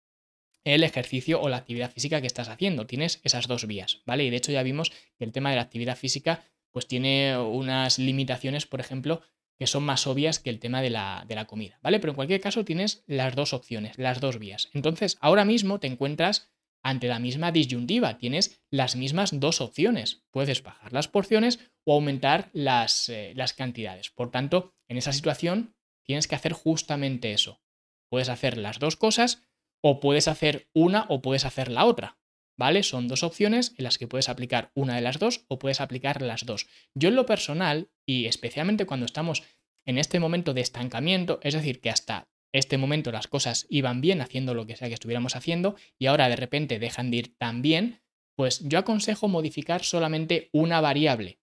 el 0.64 0.84
ejercicio 0.84 1.40
o 1.40 1.48
la 1.48 1.58
actividad 1.58 1.92
física 1.92 2.22
que 2.22 2.28
estás 2.28 2.50
haciendo. 2.50 2.88
Tienes 2.88 3.22
esas 3.24 3.48
dos 3.48 3.68
vías, 3.68 4.02
¿vale? 4.06 4.24
Y 4.24 4.30
de 4.32 4.38
hecho 4.38 4.52
ya 4.52 4.64
vimos 4.64 4.92
que 5.18 5.24
el 5.24 5.32
tema 5.32 5.52
de 5.52 5.58
la 5.58 5.62
actividad 5.62 5.96
física 5.96 6.44
pues 6.72 6.88
tiene 6.88 7.38
unas 7.38 8.00
limitaciones, 8.00 8.66
por 8.66 8.82
ejemplo, 8.82 9.22
que 9.58 9.68
son 9.68 9.84
más 9.84 10.08
obvias 10.08 10.40
que 10.40 10.50
el 10.50 10.60
tema 10.60 10.82
de 10.82 10.90
la, 10.90 11.24
de 11.28 11.36
la 11.36 11.46
comida, 11.46 11.80
¿vale? 11.82 12.00
Pero 12.00 12.12
en 12.12 12.16
cualquier 12.16 12.42
caso 12.42 12.66
tienes 12.66 13.04
las 13.08 13.36
dos 13.36 13.54
opciones, 13.54 13.98
las 13.98 14.20
dos 14.20 14.40
vías. 14.40 14.70
Entonces, 14.74 15.18
ahora 15.22 15.46
mismo 15.46 15.80
te 15.80 15.88
encuentras 15.88 16.52
ante 16.86 17.08
la 17.08 17.18
misma 17.18 17.51
disyuntiva, 17.51 18.20
tienes 18.20 18.62
las 18.70 18.96
mismas 18.96 19.39
dos 19.39 19.60
opciones. 19.60 20.24
Puedes 20.30 20.62
bajar 20.62 20.94
las 20.94 21.08
porciones 21.08 21.60
o 21.84 21.96
aumentar 21.96 22.51
las, 22.54 23.10
eh, 23.10 23.34
las 23.36 23.54
cantidades. 23.54 24.12
Por 24.12 24.30
tanto, 24.30 24.75
en 24.88 24.98
esa 24.98 25.12
situación 25.12 25.75
tienes 26.06 26.27
que 26.27 26.36
hacer 26.36 26.54
justamente 26.54 27.34
eso. 27.34 27.60
Puedes 28.08 28.30
hacer 28.30 28.60
las 28.60 28.77
dos 28.77 28.98
cosas 28.98 29.42
o 29.82 30.00
puedes 30.00 30.27
hacer 30.27 30.70
una 30.74 31.08
o 31.10 31.24
puedes 31.24 31.46
hacer 31.46 31.72
la 31.72 31.86
otra. 31.86 32.20
¿Vale? 32.56 32.84
Son 32.84 33.08
dos 33.08 33.24
opciones 33.24 33.74
en 33.77 33.84
las 33.84 33.98
que 33.98 34.08
puedes 34.08 34.30
aplicar 34.30 34.72
una 34.75 34.96
de 34.96 35.01
las 35.01 35.18
dos 35.18 35.44
o 35.48 35.58
puedes 35.58 35.82
aplicar 35.82 36.22
las 36.22 36.46
dos. 36.46 36.68
Yo 36.94 37.10
en 37.10 37.15
lo 37.15 37.25
personal, 37.25 37.89
y 38.06 38.27
especialmente 38.27 38.86
cuando 38.86 39.08
estamos 39.08 39.42
en 39.88 39.98
este 39.98 40.20
momento 40.20 40.54
de 40.54 40.62
estancamiento, 40.62 41.39
es 41.42 41.56
decir, 41.56 41.82
que 41.82 41.89
hasta 41.89 42.30
este 42.58 42.78
momento 42.78 43.12
las 43.12 43.28
cosas 43.28 43.66
iban 43.70 44.02
bien 44.02 44.22
haciendo 44.22 44.54
lo 44.54 44.66
que 44.66 44.76
sea 44.76 44.88
que 44.88 44.94
estuviéramos 44.94 45.36
haciendo 45.36 45.76
y 45.98 46.08
ahora 46.08 46.30
de 46.30 46.36
repente 46.36 46.80
dejan 46.80 47.12
de 47.12 47.18
ir 47.18 47.38
tan 47.38 47.62
bien, 47.62 48.02
pues 48.36 48.62
yo 48.62 48.80
aconsejo 48.80 49.28
modificar 49.28 49.84
solamente 49.84 50.50
una 50.52 50.82
variable. 50.82 51.40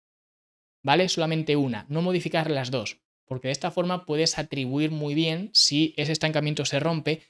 ¿Vale? 0.85 1.09
Solamente 1.09 1.57
una, 1.57 1.87
no 1.89 2.03
modificar 2.03 2.51
las 2.51 2.71
dos, 2.71 3.01
porque 3.25 3.49
de 3.49 3.53
esta 3.53 3.71
forma 3.71 4.05
puedes 4.05 4.39
atribuir 4.39 4.91
muy 4.91 5.15
bien 5.15 5.51
si 5.53 5.95
ese 5.97 6.13
estancamiento 6.13 6.65
se 6.65 6.81
rompe, 6.81 7.23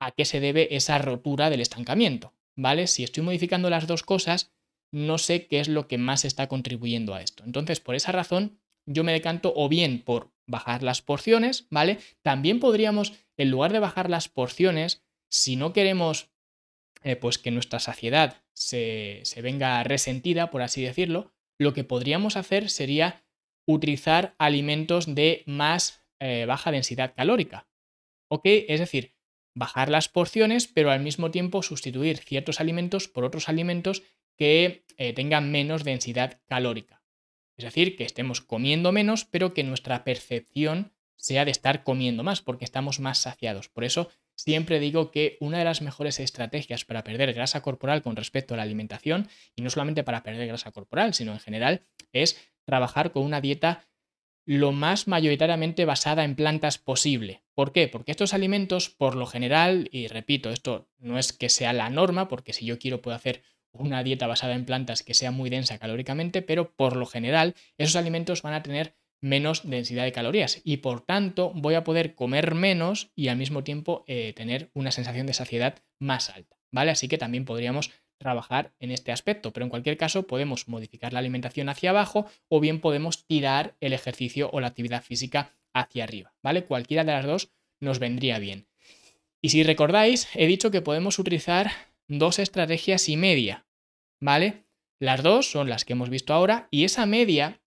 a 0.00 0.10
qué 0.10 0.24
se 0.24 0.40
debe 0.40 0.74
esa 0.76 0.98
rotura 0.98 1.48
del 1.48 1.60
estancamiento. 1.60 2.34
¿Vale? 2.56 2.86
Si 2.86 3.04
estoy 3.04 3.22
modificando 3.22 3.70
las 3.70 3.86
dos 3.86 4.02
cosas, 4.02 4.52
no 4.90 5.18
sé 5.18 5.46
qué 5.46 5.60
es 5.60 5.68
lo 5.68 5.88
que 5.88 5.98
más 5.98 6.24
está 6.24 6.48
contribuyendo 6.48 7.14
a 7.14 7.22
esto. 7.22 7.44
Entonces, 7.44 7.80
por 7.80 7.94
esa 7.94 8.12
razón, 8.12 8.58
yo 8.86 9.04
me 9.04 9.12
decanto 9.12 9.52
o 9.54 9.68
bien 9.68 10.02
por 10.02 10.32
bajar 10.46 10.82
las 10.82 11.02
porciones, 11.02 11.66
¿vale? 11.70 11.98
También 12.22 12.60
podríamos, 12.60 13.12
en 13.36 13.50
lugar 13.50 13.72
de 13.72 13.80
bajar 13.80 14.08
las 14.08 14.28
porciones, 14.28 15.04
si 15.28 15.56
no 15.56 15.72
queremos 15.72 16.30
eh, 17.02 17.16
pues 17.16 17.38
que 17.38 17.50
nuestra 17.50 17.78
saciedad 17.78 18.42
se, 18.52 19.22
venga 19.42 19.82
resentida, 19.84 20.50
por 20.50 20.62
así 20.62 20.82
decirlo, 20.82 21.32
lo 21.58 21.72
que 21.74 21.84
podríamos 21.84 22.36
hacer 22.36 22.70
sería 22.70 23.24
utilizar 23.66 24.34
alimentos 24.38 25.14
de 25.14 25.42
más 25.46 26.04
eh, 26.20 26.46
baja 26.46 26.70
densidad 26.70 27.14
calórica. 27.14 27.68
¿Ok? 28.28 28.42
Es 28.44 28.80
decir, 28.80 29.14
bajar 29.54 29.88
las 29.88 30.08
porciones, 30.08 30.66
pero 30.66 30.90
al 30.90 31.00
mismo 31.00 31.30
tiempo 31.30 31.62
sustituir 31.62 32.18
ciertos 32.18 32.60
alimentos 32.60 33.08
por 33.08 33.24
otros 33.24 33.48
alimentos 33.48 34.02
que 34.36 34.84
eh, 34.96 35.12
tengan 35.12 35.50
menos 35.50 35.84
densidad 35.84 36.40
calórica. 36.46 36.95
Es 37.56 37.64
decir, 37.64 37.96
que 37.96 38.04
estemos 38.04 38.40
comiendo 38.40 38.92
menos, 38.92 39.24
pero 39.24 39.54
que 39.54 39.64
nuestra 39.64 40.04
percepción 40.04 40.92
sea 41.16 41.44
de 41.44 41.50
estar 41.50 41.82
comiendo 41.82 42.22
más, 42.22 42.42
porque 42.42 42.64
estamos 42.64 43.00
más 43.00 43.18
saciados. 43.18 43.68
Por 43.68 43.84
eso 43.84 44.10
siempre 44.34 44.78
digo 44.78 45.10
que 45.10 45.38
una 45.40 45.58
de 45.58 45.64
las 45.64 45.82
mejores 45.82 46.20
estrategias 46.20 46.84
para 46.84 47.02
perder 47.02 47.32
grasa 47.32 47.62
corporal 47.62 48.02
con 48.02 48.16
respecto 48.16 48.54
a 48.54 48.56
la 48.58 48.62
alimentación, 48.62 49.28
y 49.54 49.62
no 49.62 49.70
solamente 49.70 50.04
para 50.04 50.22
perder 50.22 50.46
grasa 50.46 50.70
corporal, 50.70 51.14
sino 51.14 51.32
en 51.32 51.40
general, 51.40 51.86
es 52.12 52.38
trabajar 52.64 53.12
con 53.12 53.24
una 53.24 53.40
dieta 53.40 53.88
lo 54.44 54.70
más 54.70 55.08
mayoritariamente 55.08 55.84
basada 55.84 56.22
en 56.22 56.36
plantas 56.36 56.78
posible. 56.78 57.42
¿Por 57.54 57.72
qué? 57.72 57.88
Porque 57.88 58.12
estos 58.12 58.32
alimentos, 58.32 58.90
por 58.90 59.16
lo 59.16 59.26
general, 59.26 59.88
y 59.90 60.06
repito, 60.06 60.50
esto 60.50 60.88
no 60.98 61.18
es 61.18 61.32
que 61.32 61.48
sea 61.48 61.72
la 61.72 61.90
norma, 61.90 62.28
porque 62.28 62.52
si 62.52 62.64
yo 62.64 62.78
quiero 62.78 63.02
puedo 63.02 63.16
hacer 63.16 63.42
una 63.78 64.02
dieta 64.02 64.26
basada 64.26 64.54
en 64.54 64.64
plantas 64.64 65.02
que 65.02 65.14
sea 65.14 65.30
muy 65.30 65.50
densa 65.50 65.78
calóricamente, 65.78 66.42
pero 66.42 66.72
por 66.72 66.96
lo 66.96 67.06
general 67.06 67.54
esos 67.78 67.96
alimentos 67.96 68.42
van 68.42 68.54
a 68.54 68.62
tener 68.62 68.94
menos 69.20 69.68
densidad 69.68 70.04
de 70.04 70.12
calorías 70.12 70.60
y 70.64 70.78
por 70.78 71.00
tanto 71.00 71.52
voy 71.54 71.74
a 71.74 71.84
poder 71.84 72.14
comer 72.14 72.54
menos 72.54 73.10
y 73.14 73.28
al 73.28 73.36
mismo 73.36 73.64
tiempo 73.64 74.04
eh, 74.06 74.32
tener 74.34 74.70
una 74.74 74.90
sensación 74.90 75.26
de 75.26 75.32
saciedad 75.32 75.82
más 75.98 76.30
alta, 76.30 76.56
¿vale? 76.70 76.90
Así 76.90 77.08
que 77.08 77.18
también 77.18 77.44
podríamos 77.44 77.90
trabajar 78.18 78.72
en 78.78 78.90
este 78.90 79.12
aspecto, 79.12 79.52
pero 79.52 79.64
en 79.64 79.70
cualquier 79.70 79.96
caso 79.96 80.26
podemos 80.26 80.68
modificar 80.68 81.12
la 81.12 81.18
alimentación 81.18 81.68
hacia 81.68 81.90
abajo 81.90 82.26
o 82.48 82.60
bien 82.60 82.80
podemos 82.80 83.26
tirar 83.26 83.76
el 83.80 83.92
ejercicio 83.92 84.48
o 84.52 84.60
la 84.60 84.68
actividad 84.68 85.02
física 85.02 85.52
hacia 85.74 86.04
arriba, 86.04 86.34
¿vale? 86.42 86.64
Cualquiera 86.64 87.04
de 87.04 87.12
las 87.12 87.26
dos 87.26 87.50
nos 87.80 87.98
vendría 87.98 88.38
bien. 88.38 88.66
Y 89.42 89.50
si 89.50 89.62
recordáis, 89.62 90.28
he 90.34 90.46
dicho 90.46 90.70
que 90.70 90.80
podemos 90.80 91.18
utilizar 91.18 91.70
dos 92.08 92.38
estrategias 92.38 93.08
y 93.08 93.16
media, 93.16 93.65
¿vale? 94.20 94.66
Las 94.98 95.22
dos 95.22 95.50
son 95.50 95.68
las 95.68 95.84
que 95.84 95.92
hemos 95.92 96.10
visto 96.10 96.32
ahora 96.32 96.68
y 96.70 96.84
esa 96.84 97.06
media 97.06 97.60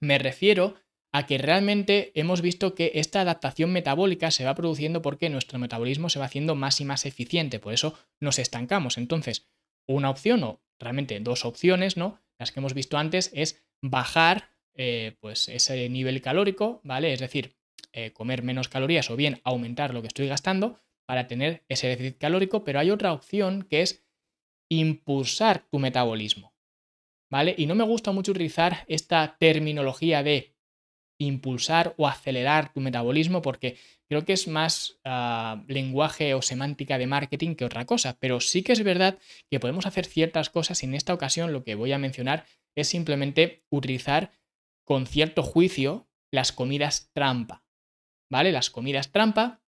me 0.00 0.18
refiero 0.18 0.76
a 1.12 1.26
que 1.26 1.38
realmente 1.38 2.10
hemos 2.14 2.40
visto 2.40 2.74
que 2.74 2.92
esta 2.94 3.20
adaptación 3.20 3.70
metabólica 3.70 4.30
se 4.30 4.44
va 4.44 4.54
produciendo 4.54 5.02
porque 5.02 5.28
nuestro 5.28 5.58
metabolismo 5.58 6.08
se 6.08 6.18
va 6.18 6.24
haciendo 6.24 6.54
más 6.54 6.80
y 6.80 6.84
más 6.84 7.04
eficiente, 7.04 7.58
por 7.58 7.74
eso 7.74 7.98
nos 8.18 8.38
estancamos. 8.38 8.96
Entonces, 8.96 9.48
una 9.86 10.08
opción 10.08 10.42
o 10.42 10.62
realmente 10.78 11.20
dos 11.20 11.44
opciones, 11.44 11.96
¿no? 11.96 12.18
Las 12.38 12.50
que 12.50 12.60
hemos 12.60 12.74
visto 12.74 12.96
antes 12.96 13.30
es 13.34 13.62
bajar 13.82 14.50
eh, 14.74 15.16
pues 15.20 15.48
ese 15.48 15.88
nivel 15.90 16.22
calórico, 16.22 16.80
¿vale? 16.82 17.12
Es 17.12 17.20
decir, 17.20 17.56
eh, 17.92 18.12
comer 18.12 18.42
menos 18.42 18.68
calorías 18.68 19.10
o 19.10 19.16
bien 19.16 19.40
aumentar 19.44 19.92
lo 19.92 20.00
que 20.00 20.08
estoy 20.08 20.28
gastando 20.28 20.80
para 21.04 21.26
tener 21.26 21.62
ese 21.68 21.88
déficit 21.88 22.16
calórico, 22.16 22.64
pero 22.64 22.78
hay 22.78 22.90
otra 22.90 23.12
opción 23.12 23.66
que 23.68 23.82
es 23.82 24.02
impulsar 24.78 25.66
tu 25.70 25.78
metabolismo. 25.78 26.54
¿Vale? 27.30 27.54
Y 27.56 27.66
no 27.66 27.74
me 27.74 27.84
gusta 27.84 28.12
mucho 28.12 28.32
utilizar 28.32 28.84
esta 28.88 29.36
terminología 29.38 30.22
de 30.22 30.54
impulsar 31.18 31.94
o 31.96 32.06
acelerar 32.08 32.72
tu 32.72 32.80
metabolismo 32.80 33.42
porque 33.42 33.78
creo 34.08 34.24
que 34.24 34.32
es 34.32 34.48
más 34.48 34.98
ah, 35.04 35.62
lenguaje 35.66 36.34
o 36.34 36.42
semántica 36.42 36.98
de 36.98 37.06
marketing 37.06 37.54
que 37.54 37.64
otra 37.64 37.86
cosa, 37.86 38.18
pero 38.18 38.40
sí 38.40 38.62
que 38.62 38.72
es 38.72 38.82
verdad 38.82 39.18
que 39.50 39.60
podemos 39.60 39.86
hacer 39.86 40.04
ciertas 40.04 40.50
cosas 40.50 40.82
y 40.82 40.86
en 40.86 40.94
esta 40.94 41.14
ocasión 41.14 41.52
lo 41.52 41.64
que 41.64 41.74
voy 41.74 41.92
a 41.92 41.98
mencionar 41.98 42.44
es 42.74 42.88
simplemente 42.88 43.64
utilizar 43.70 44.32
con 44.84 45.06
cierto 45.06 45.42
juicio 45.42 46.08
las 46.30 46.52
comidas 46.52 47.10
trampa. 47.12 47.64
¿Vale? 48.30 48.52
Las 48.52 48.70
comidas 48.70 49.12
trampa, 49.12 49.62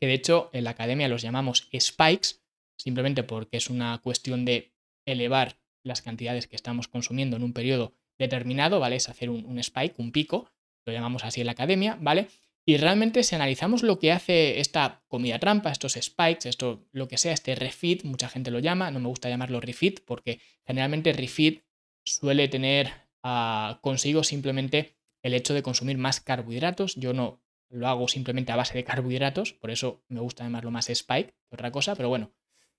que 0.00 0.06
de 0.06 0.14
hecho 0.14 0.50
en 0.52 0.64
la 0.64 0.70
academia 0.70 1.08
los 1.08 1.22
llamamos 1.22 1.68
spikes, 1.78 2.43
simplemente 2.76 3.22
porque 3.22 3.56
es 3.56 3.70
una 3.70 3.98
cuestión 3.98 4.44
de 4.44 4.72
elevar 5.06 5.58
las 5.82 6.02
cantidades 6.02 6.46
que 6.46 6.56
estamos 6.56 6.88
consumiendo 6.88 7.36
en 7.36 7.44
un 7.44 7.52
periodo 7.52 7.94
determinado, 8.18 8.80
¿vale? 8.80 8.96
Es 8.96 9.08
hacer 9.08 9.30
un, 9.30 9.58
spike, 9.58 9.96
un 9.98 10.12
pico, 10.12 10.50
lo 10.86 10.92
llamamos 10.92 11.24
así 11.24 11.40
en 11.40 11.46
la 11.46 11.52
academia, 11.52 11.98
¿vale? 12.00 12.28
Y 12.66 12.78
realmente 12.78 13.22
si 13.22 13.34
analizamos 13.34 13.82
lo 13.82 13.98
que 13.98 14.12
hace 14.12 14.60
esta 14.60 15.02
comida 15.08 15.38
trampa, 15.38 15.70
estos 15.70 15.98
spikes, 16.00 16.48
esto 16.48 16.86
lo 16.92 17.08
que 17.08 17.18
sea, 17.18 17.32
este 17.32 17.54
refit, 17.54 18.04
mucha 18.04 18.28
gente 18.28 18.50
lo 18.50 18.58
llama, 18.58 18.90
no 18.90 19.00
me 19.00 19.08
gusta 19.08 19.28
llamarlo 19.28 19.60
refit 19.60 20.00
porque 20.06 20.40
generalmente 20.66 21.12
refit 21.12 21.62
suele 22.06 22.48
tener 22.48 22.90
ah, 23.22 23.78
consigo 23.82 24.24
simplemente 24.24 24.96
el 25.22 25.34
hecho 25.34 25.52
de 25.52 25.62
consumir 25.62 25.98
más 25.98 26.20
carbohidratos. 26.20 26.94
Yo 26.94 27.12
no 27.12 27.42
lo 27.68 27.88
hago 27.88 28.08
simplemente 28.08 28.52
a 28.52 28.56
base 28.56 28.74
de 28.74 28.84
carbohidratos, 28.84 29.52
por 29.52 29.70
eso 29.70 30.02
me 30.08 30.20
gusta 30.20 30.44
llamarlo 30.44 30.70
más 30.70 30.88
spike 30.88 31.34
otra 31.50 31.70
cosa, 31.70 31.94
pero 31.96 32.08
bueno, 32.08 32.32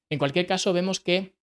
en 0.09 0.19
cualquier 0.19 0.45
caso, 0.45 0.73
vemos 0.73 0.99
que 0.99 1.35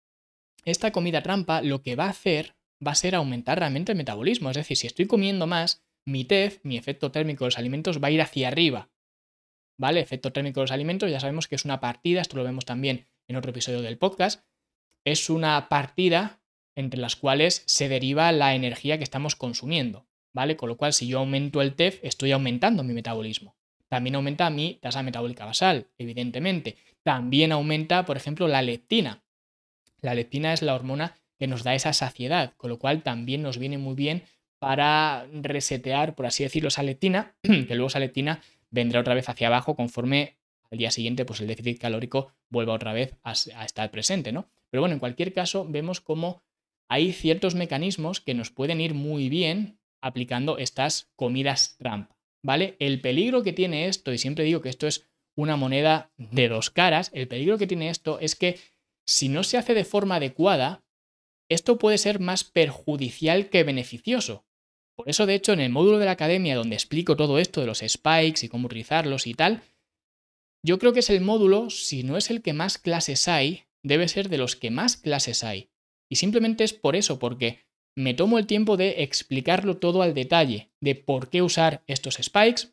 esta 0.64 0.92
comida 0.92 1.22
trampa 1.22 1.62
lo 1.62 1.82
que 1.82 1.96
va 1.96 2.06
a 2.06 2.10
hacer 2.10 2.54
va 2.84 2.92
a 2.92 2.96
ser 2.96 3.14
aumentar 3.14 3.58
realmente 3.58 3.92
el 3.92 3.98
metabolismo. 3.98 4.50
Es 4.50 4.56
decir, 4.56 4.76
si 4.76 4.86
estoy 4.86 5.06
comiendo 5.06 5.46
más, 5.46 5.84
mi 6.04 6.24
TEF, 6.24 6.60
mi 6.64 6.76
efecto 6.76 7.12
térmico 7.12 7.44
de 7.44 7.48
los 7.48 7.58
alimentos, 7.58 8.02
va 8.02 8.08
a 8.08 8.10
ir 8.10 8.20
hacia 8.20 8.48
arriba. 8.48 8.90
¿Vale? 9.78 10.00
Efecto 10.00 10.32
térmico 10.32 10.60
de 10.60 10.64
los 10.64 10.72
alimentos, 10.72 11.10
ya 11.10 11.20
sabemos 11.20 11.48
que 11.48 11.54
es 11.54 11.64
una 11.64 11.80
partida, 11.80 12.20
esto 12.20 12.36
lo 12.36 12.44
vemos 12.44 12.64
también 12.64 13.06
en 13.28 13.36
otro 13.36 13.50
episodio 13.50 13.82
del 13.82 13.98
podcast, 13.98 14.44
es 15.04 15.30
una 15.30 15.68
partida 15.68 16.40
entre 16.74 17.00
las 17.00 17.16
cuales 17.16 17.62
se 17.66 17.88
deriva 17.88 18.32
la 18.32 18.54
energía 18.54 18.98
que 18.98 19.04
estamos 19.04 19.36
consumiendo. 19.36 20.06
¿Vale? 20.34 20.56
Con 20.56 20.70
lo 20.70 20.78
cual, 20.78 20.94
si 20.94 21.06
yo 21.06 21.18
aumento 21.18 21.60
el 21.60 21.74
TEF, 21.74 22.00
estoy 22.02 22.32
aumentando 22.32 22.82
mi 22.82 22.94
metabolismo. 22.94 23.54
También 23.88 24.14
aumenta 24.14 24.48
mi 24.48 24.78
tasa 24.80 25.02
metabólica 25.02 25.44
basal, 25.44 25.88
evidentemente. 25.98 26.78
También 27.02 27.52
aumenta, 27.52 28.04
por 28.04 28.16
ejemplo, 28.16 28.48
la 28.48 28.62
leptina. 28.62 29.24
La 30.00 30.14
leptina 30.14 30.52
es 30.52 30.62
la 30.62 30.74
hormona 30.74 31.16
que 31.38 31.46
nos 31.46 31.64
da 31.64 31.74
esa 31.74 31.92
saciedad, 31.92 32.54
con 32.56 32.70
lo 32.70 32.78
cual 32.78 33.02
también 33.02 33.42
nos 33.42 33.58
viene 33.58 33.78
muy 33.78 33.94
bien 33.94 34.24
para 34.58 35.26
resetear, 35.32 36.14
por 36.14 36.26
así 36.26 36.44
decirlo, 36.44 36.68
esa 36.68 36.82
leptina, 36.82 37.34
que 37.42 37.74
luego 37.74 37.88
esa 37.88 37.98
leptina 37.98 38.40
vendrá 38.70 39.00
otra 39.00 39.14
vez 39.14 39.28
hacia 39.28 39.48
abajo 39.48 39.74
conforme 39.74 40.36
al 40.70 40.78
día 40.78 40.90
siguiente 40.90 41.24
pues 41.24 41.40
el 41.40 41.48
déficit 41.48 41.80
calórico 41.80 42.32
vuelva 42.48 42.72
otra 42.72 42.92
vez 42.92 43.16
a, 43.24 43.32
a 43.56 43.64
estar 43.64 43.90
presente, 43.90 44.32
¿no? 44.32 44.48
Pero 44.70 44.80
bueno, 44.80 44.94
en 44.94 45.00
cualquier 45.00 45.32
caso 45.32 45.66
vemos 45.68 46.00
cómo 46.00 46.42
hay 46.88 47.12
ciertos 47.12 47.54
mecanismos 47.54 48.20
que 48.20 48.34
nos 48.34 48.50
pueden 48.50 48.80
ir 48.80 48.94
muy 48.94 49.28
bien 49.28 49.78
aplicando 50.00 50.58
estas 50.58 51.10
comidas 51.16 51.76
trampa. 51.78 52.16
¿vale? 52.42 52.76
El 52.78 53.00
peligro 53.00 53.42
que 53.42 53.52
tiene 53.52 53.86
esto, 53.86 54.12
y 54.12 54.18
siempre 54.18 54.44
digo 54.44 54.60
que 54.60 54.68
esto 54.68 54.86
es 54.86 55.08
una 55.36 55.56
moneda 55.56 56.10
de 56.16 56.48
dos 56.48 56.70
caras, 56.70 57.10
el 57.14 57.28
peligro 57.28 57.58
que 57.58 57.66
tiene 57.66 57.88
esto 57.88 58.18
es 58.20 58.36
que 58.36 58.58
si 59.06 59.28
no 59.28 59.42
se 59.44 59.58
hace 59.58 59.74
de 59.74 59.84
forma 59.84 60.16
adecuada, 60.16 60.84
esto 61.48 61.78
puede 61.78 61.98
ser 61.98 62.20
más 62.20 62.44
perjudicial 62.44 63.48
que 63.48 63.64
beneficioso. 63.64 64.44
Por 64.96 65.08
eso, 65.08 65.26
de 65.26 65.34
hecho, 65.34 65.52
en 65.52 65.60
el 65.60 65.70
módulo 65.70 65.98
de 65.98 66.06
la 66.06 66.12
academia 66.12 66.56
donde 66.56 66.76
explico 66.76 67.16
todo 67.16 67.38
esto 67.38 67.60
de 67.60 67.66
los 67.66 67.82
spikes 67.86 68.44
y 68.44 68.48
cómo 68.48 68.66
utilizarlos 68.66 69.26
y 69.26 69.34
tal, 69.34 69.62
yo 70.64 70.78
creo 70.78 70.92
que 70.92 71.00
es 71.00 71.10
el 71.10 71.20
módulo, 71.20 71.70
si 71.70 72.04
no 72.04 72.16
es 72.16 72.30
el 72.30 72.42
que 72.42 72.52
más 72.52 72.78
clases 72.78 73.26
hay, 73.26 73.64
debe 73.82 74.08
ser 74.08 74.28
de 74.28 74.38
los 74.38 74.54
que 74.54 74.70
más 74.70 74.96
clases 74.96 75.42
hay. 75.44 75.70
Y 76.08 76.16
simplemente 76.16 76.62
es 76.62 76.72
por 76.72 76.94
eso, 76.94 77.18
porque 77.18 77.60
me 77.96 78.14
tomo 78.14 78.38
el 78.38 78.46
tiempo 78.46 78.76
de 78.76 79.02
explicarlo 79.02 79.78
todo 79.78 80.02
al 80.02 80.14
detalle, 80.14 80.70
de 80.80 80.94
por 80.94 81.28
qué 81.30 81.42
usar 81.42 81.82
estos 81.86 82.14
spikes, 82.22 82.71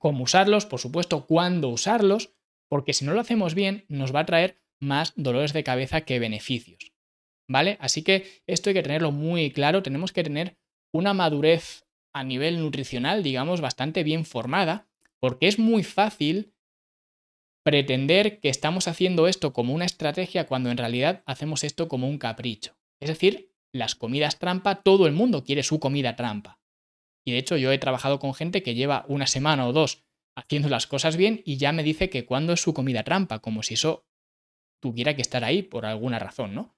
cómo 0.00 0.24
usarlos, 0.24 0.66
por 0.66 0.80
supuesto, 0.80 1.26
cuándo 1.26 1.68
usarlos, 1.68 2.32
porque 2.68 2.94
si 2.94 3.04
no 3.04 3.12
lo 3.12 3.20
hacemos 3.20 3.54
bien, 3.54 3.84
nos 3.88 4.14
va 4.14 4.20
a 4.20 4.26
traer 4.26 4.60
más 4.80 5.12
dolores 5.14 5.52
de 5.52 5.62
cabeza 5.62 6.00
que 6.00 6.18
beneficios. 6.18 6.92
¿Vale? 7.48 7.76
Así 7.80 8.02
que 8.02 8.42
esto 8.46 8.70
hay 8.70 8.74
que 8.74 8.82
tenerlo 8.82 9.12
muy 9.12 9.50
claro, 9.52 9.82
tenemos 9.82 10.12
que 10.12 10.24
tener 10.24 10.56
una 10.92 11.14
madurez 11.14 11.84
a 12.14 12.24
nivel 12.24 12.58
nutricional, 12.60 13.22
digamos, 13.22 13.60
bastante 13.60 14.02
bien 14.02 14.24
formada, 14.24 14.88
porque 15.20 15.48
es 15.48 15.58
muy 15.58 15.84
fácil 15.84 16.54
pretender 17.62 18.40
que 18.40 18.48
estamos 18.48 18.88
haciendo 18.88 19.28
esto 19.28 19.52
como 19.52 19.74
una 19.74 19.84
estrategia 19.84 20.46
cuando 20.46 20.70
en 20.70 20.78
realidad 20.78 21.22
hacemos 21.26 21.62
esto 21.62 21.88
como 21.88 22.08
un 22.08 22.18
capricho. 22.18 22.76
Es 23.00 23.10
decir, 23.10 23.52
las 23.72 23.94
comidas 23.94 24.38
trampa, 24.38 24.82
todo 24.82 25.06
el 25.06 25.12
mundo 25.12 25.44
quiere 25.44 25.62
su 25.62 25.78
comida 25.78 26.16
trampa. 26.16 26.59
Y 27.24 27.32
de 27.32 27.38
hecho 27.38 27.56
yo 27.56 27.72
he 27.72 27.78
trabajado 27.78 28.18
con 28.18 28.34
gente 28.34 28.62
que 28.62 28.74
lleva 28.74 29.04
una 29.08 29.26
semana 29.26 29.66
o 29.66 29.72
dos 29.72 30.04
haciendo 30.36 30.68
las 30.68 30.86
cosas 30.86 31.16
bien 31.16 31.42
y 31.44 31.56
ya 31.56 31.72
me 31.72 31.82
dice 31.82 32.08
que 32.08 32.24
cuando 32.24 32.52
es 32.52 32.60
su 32.60 32.72
comida 32.72 33.02
trampa, 33.04 33.40
como 33.40 33.62
si 33.62 33.74
eso 33.74 34.06
tuviera 34.80 35.14
que 35.14 35.22
estar 35.22 35.44
ahí 35.44 35.62
por 35.62 35.84
alguna 35.84 36.18
razón, 36.18 36.54
¿no? 36.54 36.76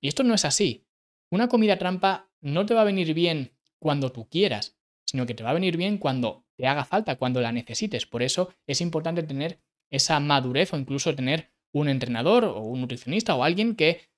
Y 0.00 0.08
esto 0.08 0.24
no 0.24 0.34
es 0.34 0.44
así. 0.44 0.86
Una 1.30 1.48
comida 1.48 1.78
trampa 1.78 2.30
no 2.40 2.66
te 2.66 2.74
va 2.74 2.82
a 2.82 2.84
venir 2.84 3.14
bien 3.14 3.52
cuando 3.78 4.10
tú 4.10 4.28
quieras, 4.28 4.78
sino 5.06 5.26
que 5.26 5.34
te 5.34 5.42
va 5.42 5.50
a 5.50 5.54
venir 5.54 5.76
bien 5.76 5.98
cuando 5.98 6.44
te 6.56 6.66
haga 6.66 6.84
falta, 6.84 7.16
cuando 7.16 7.40
la 7.40 7.52
necesites. 7.52 8.06
Por 8.06 8.22
eso 8.22 8.52
es 8.66 8.80
importante 8.80 9.22
tener 9.22 9.60
esa 9.90 10.20
madurez 10.20 10.72
o 10.72 10.78
incluso 10.78 11.14
tener 11.14 11.52
un 11.72 11.88
entrenador 11.88 12.44
o 12.44 12.60
un 12.60 12.80
nutricionista 12.80 13.34
o 13.34 13.44
alguien 13.44 13.76
que 13.76 14.08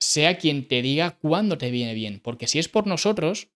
sea 0.00 0.38
quien 0.38 0.66
te 0.66 0.82
diga 0.82 1.18
cuándo 1.18 1.58
te 1.58 1.70
viene 1.70 1.94
bien. 1.94 2.20
Porque 2.20 2.46
si 2.46 2.58
es 2.58 2.68
por 2.68 2.86
nosotros, 2.86 3.48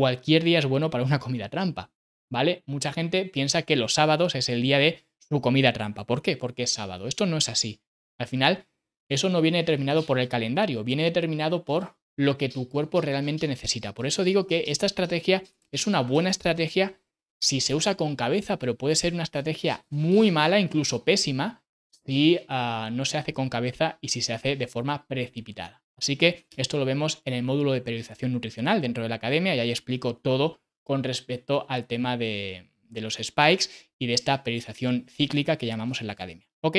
cualquier 0.00 0.44
día 0.44 0.58
es 0.58 0.64
bueno 0.64 0.88
para 0.88 1.04
una 1.04 1.18
comida 1.18 1.50
trampa. 1.50 1.92
¿Vale? 2.30 2.62
Mucha 2.64 2.90
gente 2.90 3.26
piensa 3.26 3.62
que 3.62 3.76
los 3.76 3.92
sábados 3.92 4.34
es 4.34 4.48
el 4.48 4.62
día 4.62 4.78
de 4.78 5.04
su 5.18 5.42
comida 5.42 5.74
trampa. 5.74 6.06
¿Por 6.06 6.22
qué? 6.22 6.38
Porque 6.38 6.62
es 6.62 6.72
sábado. 6.72 7.06
Esto 7.06 7.26
no 7.26 7.36
es 7.36 7.50
así. 7.50 7.82
Al 8.16 8.26
final, 8.26 8.66
eso 9.10 9.28
no 9.28 9.42
viene 9.42 9.58
determinado 9.58 10.06
por 10.06 10.18
el 10.18 10.30
calendario, 10.30 10.84
viene 10.84 11.02
determinado 11.02 11.66
por 11.66 11.98
lo 12.16 12.38
que 12.38 12.48
tu 12.48 12.70
cuerpo 12.70 13.02
realmente 13.02 13.46
necesita. 13.46 13.92
Por 13.92 14.06
eso 14.06 14.24
digo 14.24 14.46
que 14.46 14.64
esta 14.68 14.86
estrategia 14.86 15.42
es 15.70 15.86
una 15.86 16.00
buena 16.00 16.30
estrategia 16.30 16.98
si 17.38 17.60
se 17.60 17.74
usa 17.74 17.96
con 17.96 18.16
cabeza, 18.16 18.58
pero 18.58 18.78
puede 18.78 18.94
ser 18.94 19.12
una 19.12 19.24
estrategia 19.24 19.84
muy 19.90 20.30
mala, 20.30 20.60
incluso 20.60 21.04
pésima, 21.04 21.62
si 22.06 22.38
ah, 22.48 22.88
no 22.90 23.04
se 23.04 23.18
hace 23.18 23.34
con 23.34 23.50
cabeza 23.50 23.98
y 24.00 24.08
si 24.08 24.22
se 24.22 24.32
hace 24.32 24.56
de 24.56 24.66
forma 24.66 25.06
precipitada. 25.06 25.82
Así 26.00 26.16
que 26.16 26.46
esto 26.56 26.78
lo 26.78 26.86
vemos 26.86 27.20
en 27.26 27.34
el 27.34 27.42
módulo 27.42 27.72
de 27.72 27.82
periodización 27.82 28.32
nutricional 28.32 28.80
dentro 28.80 29.02
de 29.02 29.10
la 29.10 29.16
academia 29.16 29.54
y 29.54 29.60
ahí 29.60 29.70
explico 29.70 30.16
todo 30.16 30.62
con 30.82 31.04
respecto 31.04 31.66
al 31.68 31.86
tema 31.86 32.16
de, 32.16 32.70
de 32.88 33.00
los 33.02 33.18
spikes 33.20 33.66
y 33.98 34.06
de 34.06 34.14
esta 34.14 34.42
periodización 34.42 35.04
cíclica 35.10 35.56
que 35.56 35.66
llamamos 35.66 36.00
en 36.00 36.06
la 36.06 36.14
academia. 36.14 36.48
¿Ok? 36.62 36.78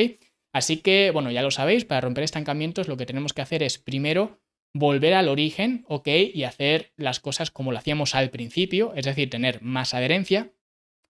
Así 0.53 0.77
que, 0.77 1.11
bueno, 1.11 1.29
ya 1.29 1.43
lo 1.43 1.51
sabéis, 1.51 1.85
para 1.85 2.01
romper 2.01 2.23
estancamientos 2.23 2.87
lo 2.87 2.97
que 2.97 3.05
tenemos 3.05 3.33
que 3.33 3.43
hacer 3.43 3.61
es 3.61 3.77
primero 3.77 4.41
volver 4.73 5.13
al 5.13 5.29
origen, 5.29 5.85
¿ok? 5.87 6.07
Y 6.33 6.43
hacer 6.43 6.91
las 6.97 7.19
cosas 7.19 7.51
como 7.51 7.71
lo 7.71 7.77
hacíamos 7.77 8.15
al 8.15 8.31
principio, 8.31 8.93
es 8.95 9.05
decir, 9.05 9.29
tener 9.29 9.61
más 9.61 9.93
adherencia. 9.93 10.51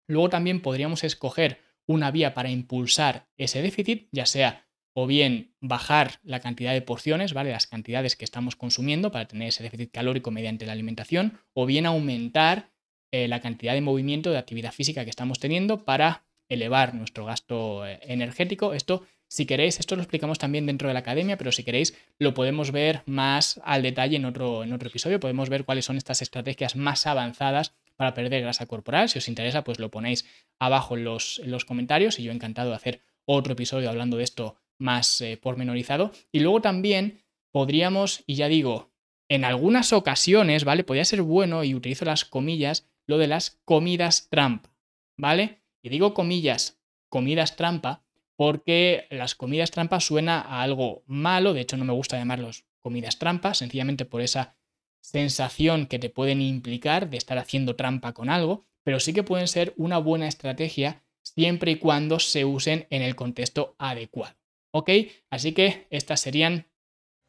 Luego 0.07 0.29
también 0.29 0.61
podríamos 0.61 1.05
escoger 1.05 1.59
una 1.87 2.11
vía 2.11 2.33
para 2.33 2.51
impulsar 2.51 3.29
ese 3.37 3.61
déficit, 3.61 4.09
ya 4.11 4.25
sea 4.25 4.67
o 4.93 5.07
bien 5.07 5.53
bajar 5.61 6.19
la 6.23 6.39
cantidad 6.39 6.73
de 6.73 6.81
porciones, 6.81 7.33
¿vale? 7.33 7.51
Las 7.51 7.67
cantidades 7.67 8.15
que 8.15 8.25
estamos 8.25 8.55
consumiendo 8.55 9.11
para 9.11 9.27
tener 9.27 9.47
ese 9.49 9.63
déficit 9.63 9.91
calórico 9.91 10.31
mediante 10.31 10.65
la 10.65 10.73
alimentación, 10.73 11.39
o 11.53 11.65
bien 11.65 11.85
aumentar 11.85 12.69
eh, 13.11 13.27
la 13.27 13.41
cantidad 13.41 13.73
de 13.73 13.81
movimiento 13.81 14.31
de 14.31 14.37
actividad 14.37 14.71
física 14.71 15.03
que 15.03 15.09
estamos 15.09 15.39
teniendo 15.39 15.85
para 15.85 16.23
elevar 16.49 16.93
nuestro 16.93 17.25
gasto 17.25 17.85
eh, 17.85 17.99
energético. 18.03 18.73
Esto 18.73 19.05
si 19.31 19.45
queréis, 19.45 19.79
esto 19.79 19.95
lo 19.95 20.01
explicamos 20.01 20.39
también 20.39 20.65
dentro 20.65 20.89
de 20.89 20.93
la 20.93 20.99
academia, 20.99 21.37
pero 21.37 21.53
si 21.53 21.63
queréis 21.63 21.97
lo 22.19 22.33
podemos 22.33 22.71
ver 22.71 23.01
más 23.05 23.61
al 23.63 23.81
detalle 23.81 24.17
en 24.17 24.25
otro, 24.25 24.65
en 24.65 24.73
otro 24.73 24.89
episodio. 24.89 25.21
Podemos 25.21 25.47
ver 25.47 25.63
cuáles 25.63 25.85
son 25.85 25.95
estas 25.95 26.21
estrategias 26.21 26.75
más 26.75 27.07
avanzadas 27.07 27.73
para 27.95 28.13
perder 28.13 28.41
grasa 28.41 28.65
corporal. 28.65 29.07
Si 29.07 29.19
os 29.19 29.29
interesa, 29.29 29.63
pues 29.63 29.79
lo 29.79 29.89
ponéis 29.89 30.25
abajo 30.59 30.97
en 30.97 31.05
los, 31.05 31.39
los 31.45 31.63
comentarios 31.63 32.19
y 32.19 32.23
yo 32.23 32.33
encantado 32.33 32.71
de 32.71 32.75
hacer 32.75 33.01
otro 33.23 33.53
episodio 33.53 33.89
hablando 33.89 34.17
de 34.17 34.25
esto 34.25 34.57
más 34.81 35.21
eh, 35.21 35.37
pormenorizado. 35.41 36.11
Y 36.31 36.39
luego 36.39 36.61
también 36.61 37.23
podríamos, 37.51 38.23
y 38.25 38.35
ya 38.35 38.47
digo, 38.47 38.91
en 39.29 39.45
algunas 39.45 39.93
ocasiones, 39.93 40.65
¿vale? 40.65 40.83
Podría 40.83 41.05
ser 41.05 41.21
bueno, 41.21 41.63
y 41.63 41.73
utilizo 41.73 42.03
las 42.03 42.25
comillas, 42.25 42.89
lo 43.07 43.17
de 43.17 43.27
las 43.27 43.61
comidas 43.63 44.27
trampa, 44.29 44.75
¿vale? 45.17 45.61
Y 45.81 45.89
digo 45.89 46.13
comillas, 46.13 46.81
comidas 47.09 47.55
trampa, 47.55 48.03
porque 48.35 49.07
las 49.09 49.35
comidas 49.35 49.71
trampas 49.71 50.03
suena 50.03 50.41
a 50.41 50.61
algo 50.61 51.03
malo, 51.05 51.53
de 51.53 51.61
hecho 51.61 51.77
no 51.77 51.85
me 51.85 51.93
gusta 51.93 52.17
llamarlos 52.17 52.65
comidas 52.79 53.19
trampas, 53.19 53.59
sencillamente 53.59 54.05
por 54.05 54.21
esa 54.21 54.57
sensación 54.99 55.85
que 55.85 55.99
te 55.99 56.09
pueden 56.09 56.41
implicar 56.41 57.09
de 57.09 57.17
estar 57.17 57.37
haciendo 57.37 57.75
trampa 57.75 58.13
con 58.13 58.29
algo, 58.29 58.65
pero 58.83 58.99
sí 58.99 59.13
que 59.13 59.23
pueden 59.23 59.47
ser 59.47 59.73
una 59.77 59.97
buena 59.99 60.27
estrategia 60.27 61.03
siempre 61.21 61.71
y 61.71 61.75
cuando 61.75 62.19
se 62.19 62.45
usen 62.45 62.87
en 62.89 63.01
el 63.01 63.15
contexto 63.15 63.75
adecuado. 63.77 64.40
¿Ok? 64.71 64.89
Así 65.29 65.53
que 65.53 65.87
estas 65.89 66.21
serían 66.21 66.67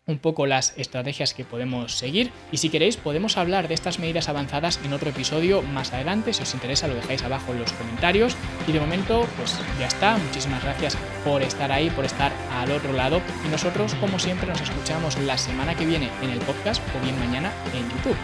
un 0.07 0.18
poco 0.18 0.46
las 0.46 0.76
estrategias 0.76 1.33
que 1.33 1.44
podemos 1.44 1.92
seguir 1.92 2.33
y 2.50 2.57
si 2.57 2.70
queréis 2.70 2.96
podemos 2.96 3.37
hablar 3.37 3.68
de 3.68 3.74
estas 3.74 4.00
medidas 4.00 4.28
avanzadas 4.28 4.81
en 4.85 4.92
otro 4.92 5.11
episodio 5.11 5.62
más 5.62 5.92
adelante, 5.92 6.33
si 6.33 6.42
os 6.42 6.55
interesa 6.55 6.88
lo 6.88 6.94
dejáis 6.94 7.22
abajo 7.22 7.52
en 7.52 7.61
los 7.61 7.72
comentarios 7.72 8.37
y 8.66 8.72
de 8.72 8.81
momento 8.81 9.26
pues 9.37 9.57
ya 9.78 9.87
está, 9.87 10.16
muchísimas 10.18 10.62
gracias 10.64 10.96
por 11.24 11.42
estar 11.42 11.70
ahí, 11.70 11.88
por 11.90 12.05
estar 12.05 12.33
al 12.50 12.72
otro 12.72 12.92
lado 12.92 13.20
y 13.46 13.48
nosotros 13.48 13.94
como 13.96 14.18
siempre 14.18 14.48
nos 14.48 14.61
escuchamos 14.61 15.18
la 15.20 15.38
semana 15.38 15.76
que 15.76 15.87
viene 15.87 16.11
en 16.20 16.31
el 16.31 16.40
podcast 16.40 16.83
o 16.96 17.05
bien 17.05 17.18
mañana 17.20 17.52
en 17.72 17.88
YouTube. 17.88 18.16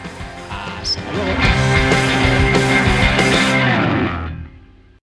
Hasta 0.50 1.12
luego. 1.12 1.87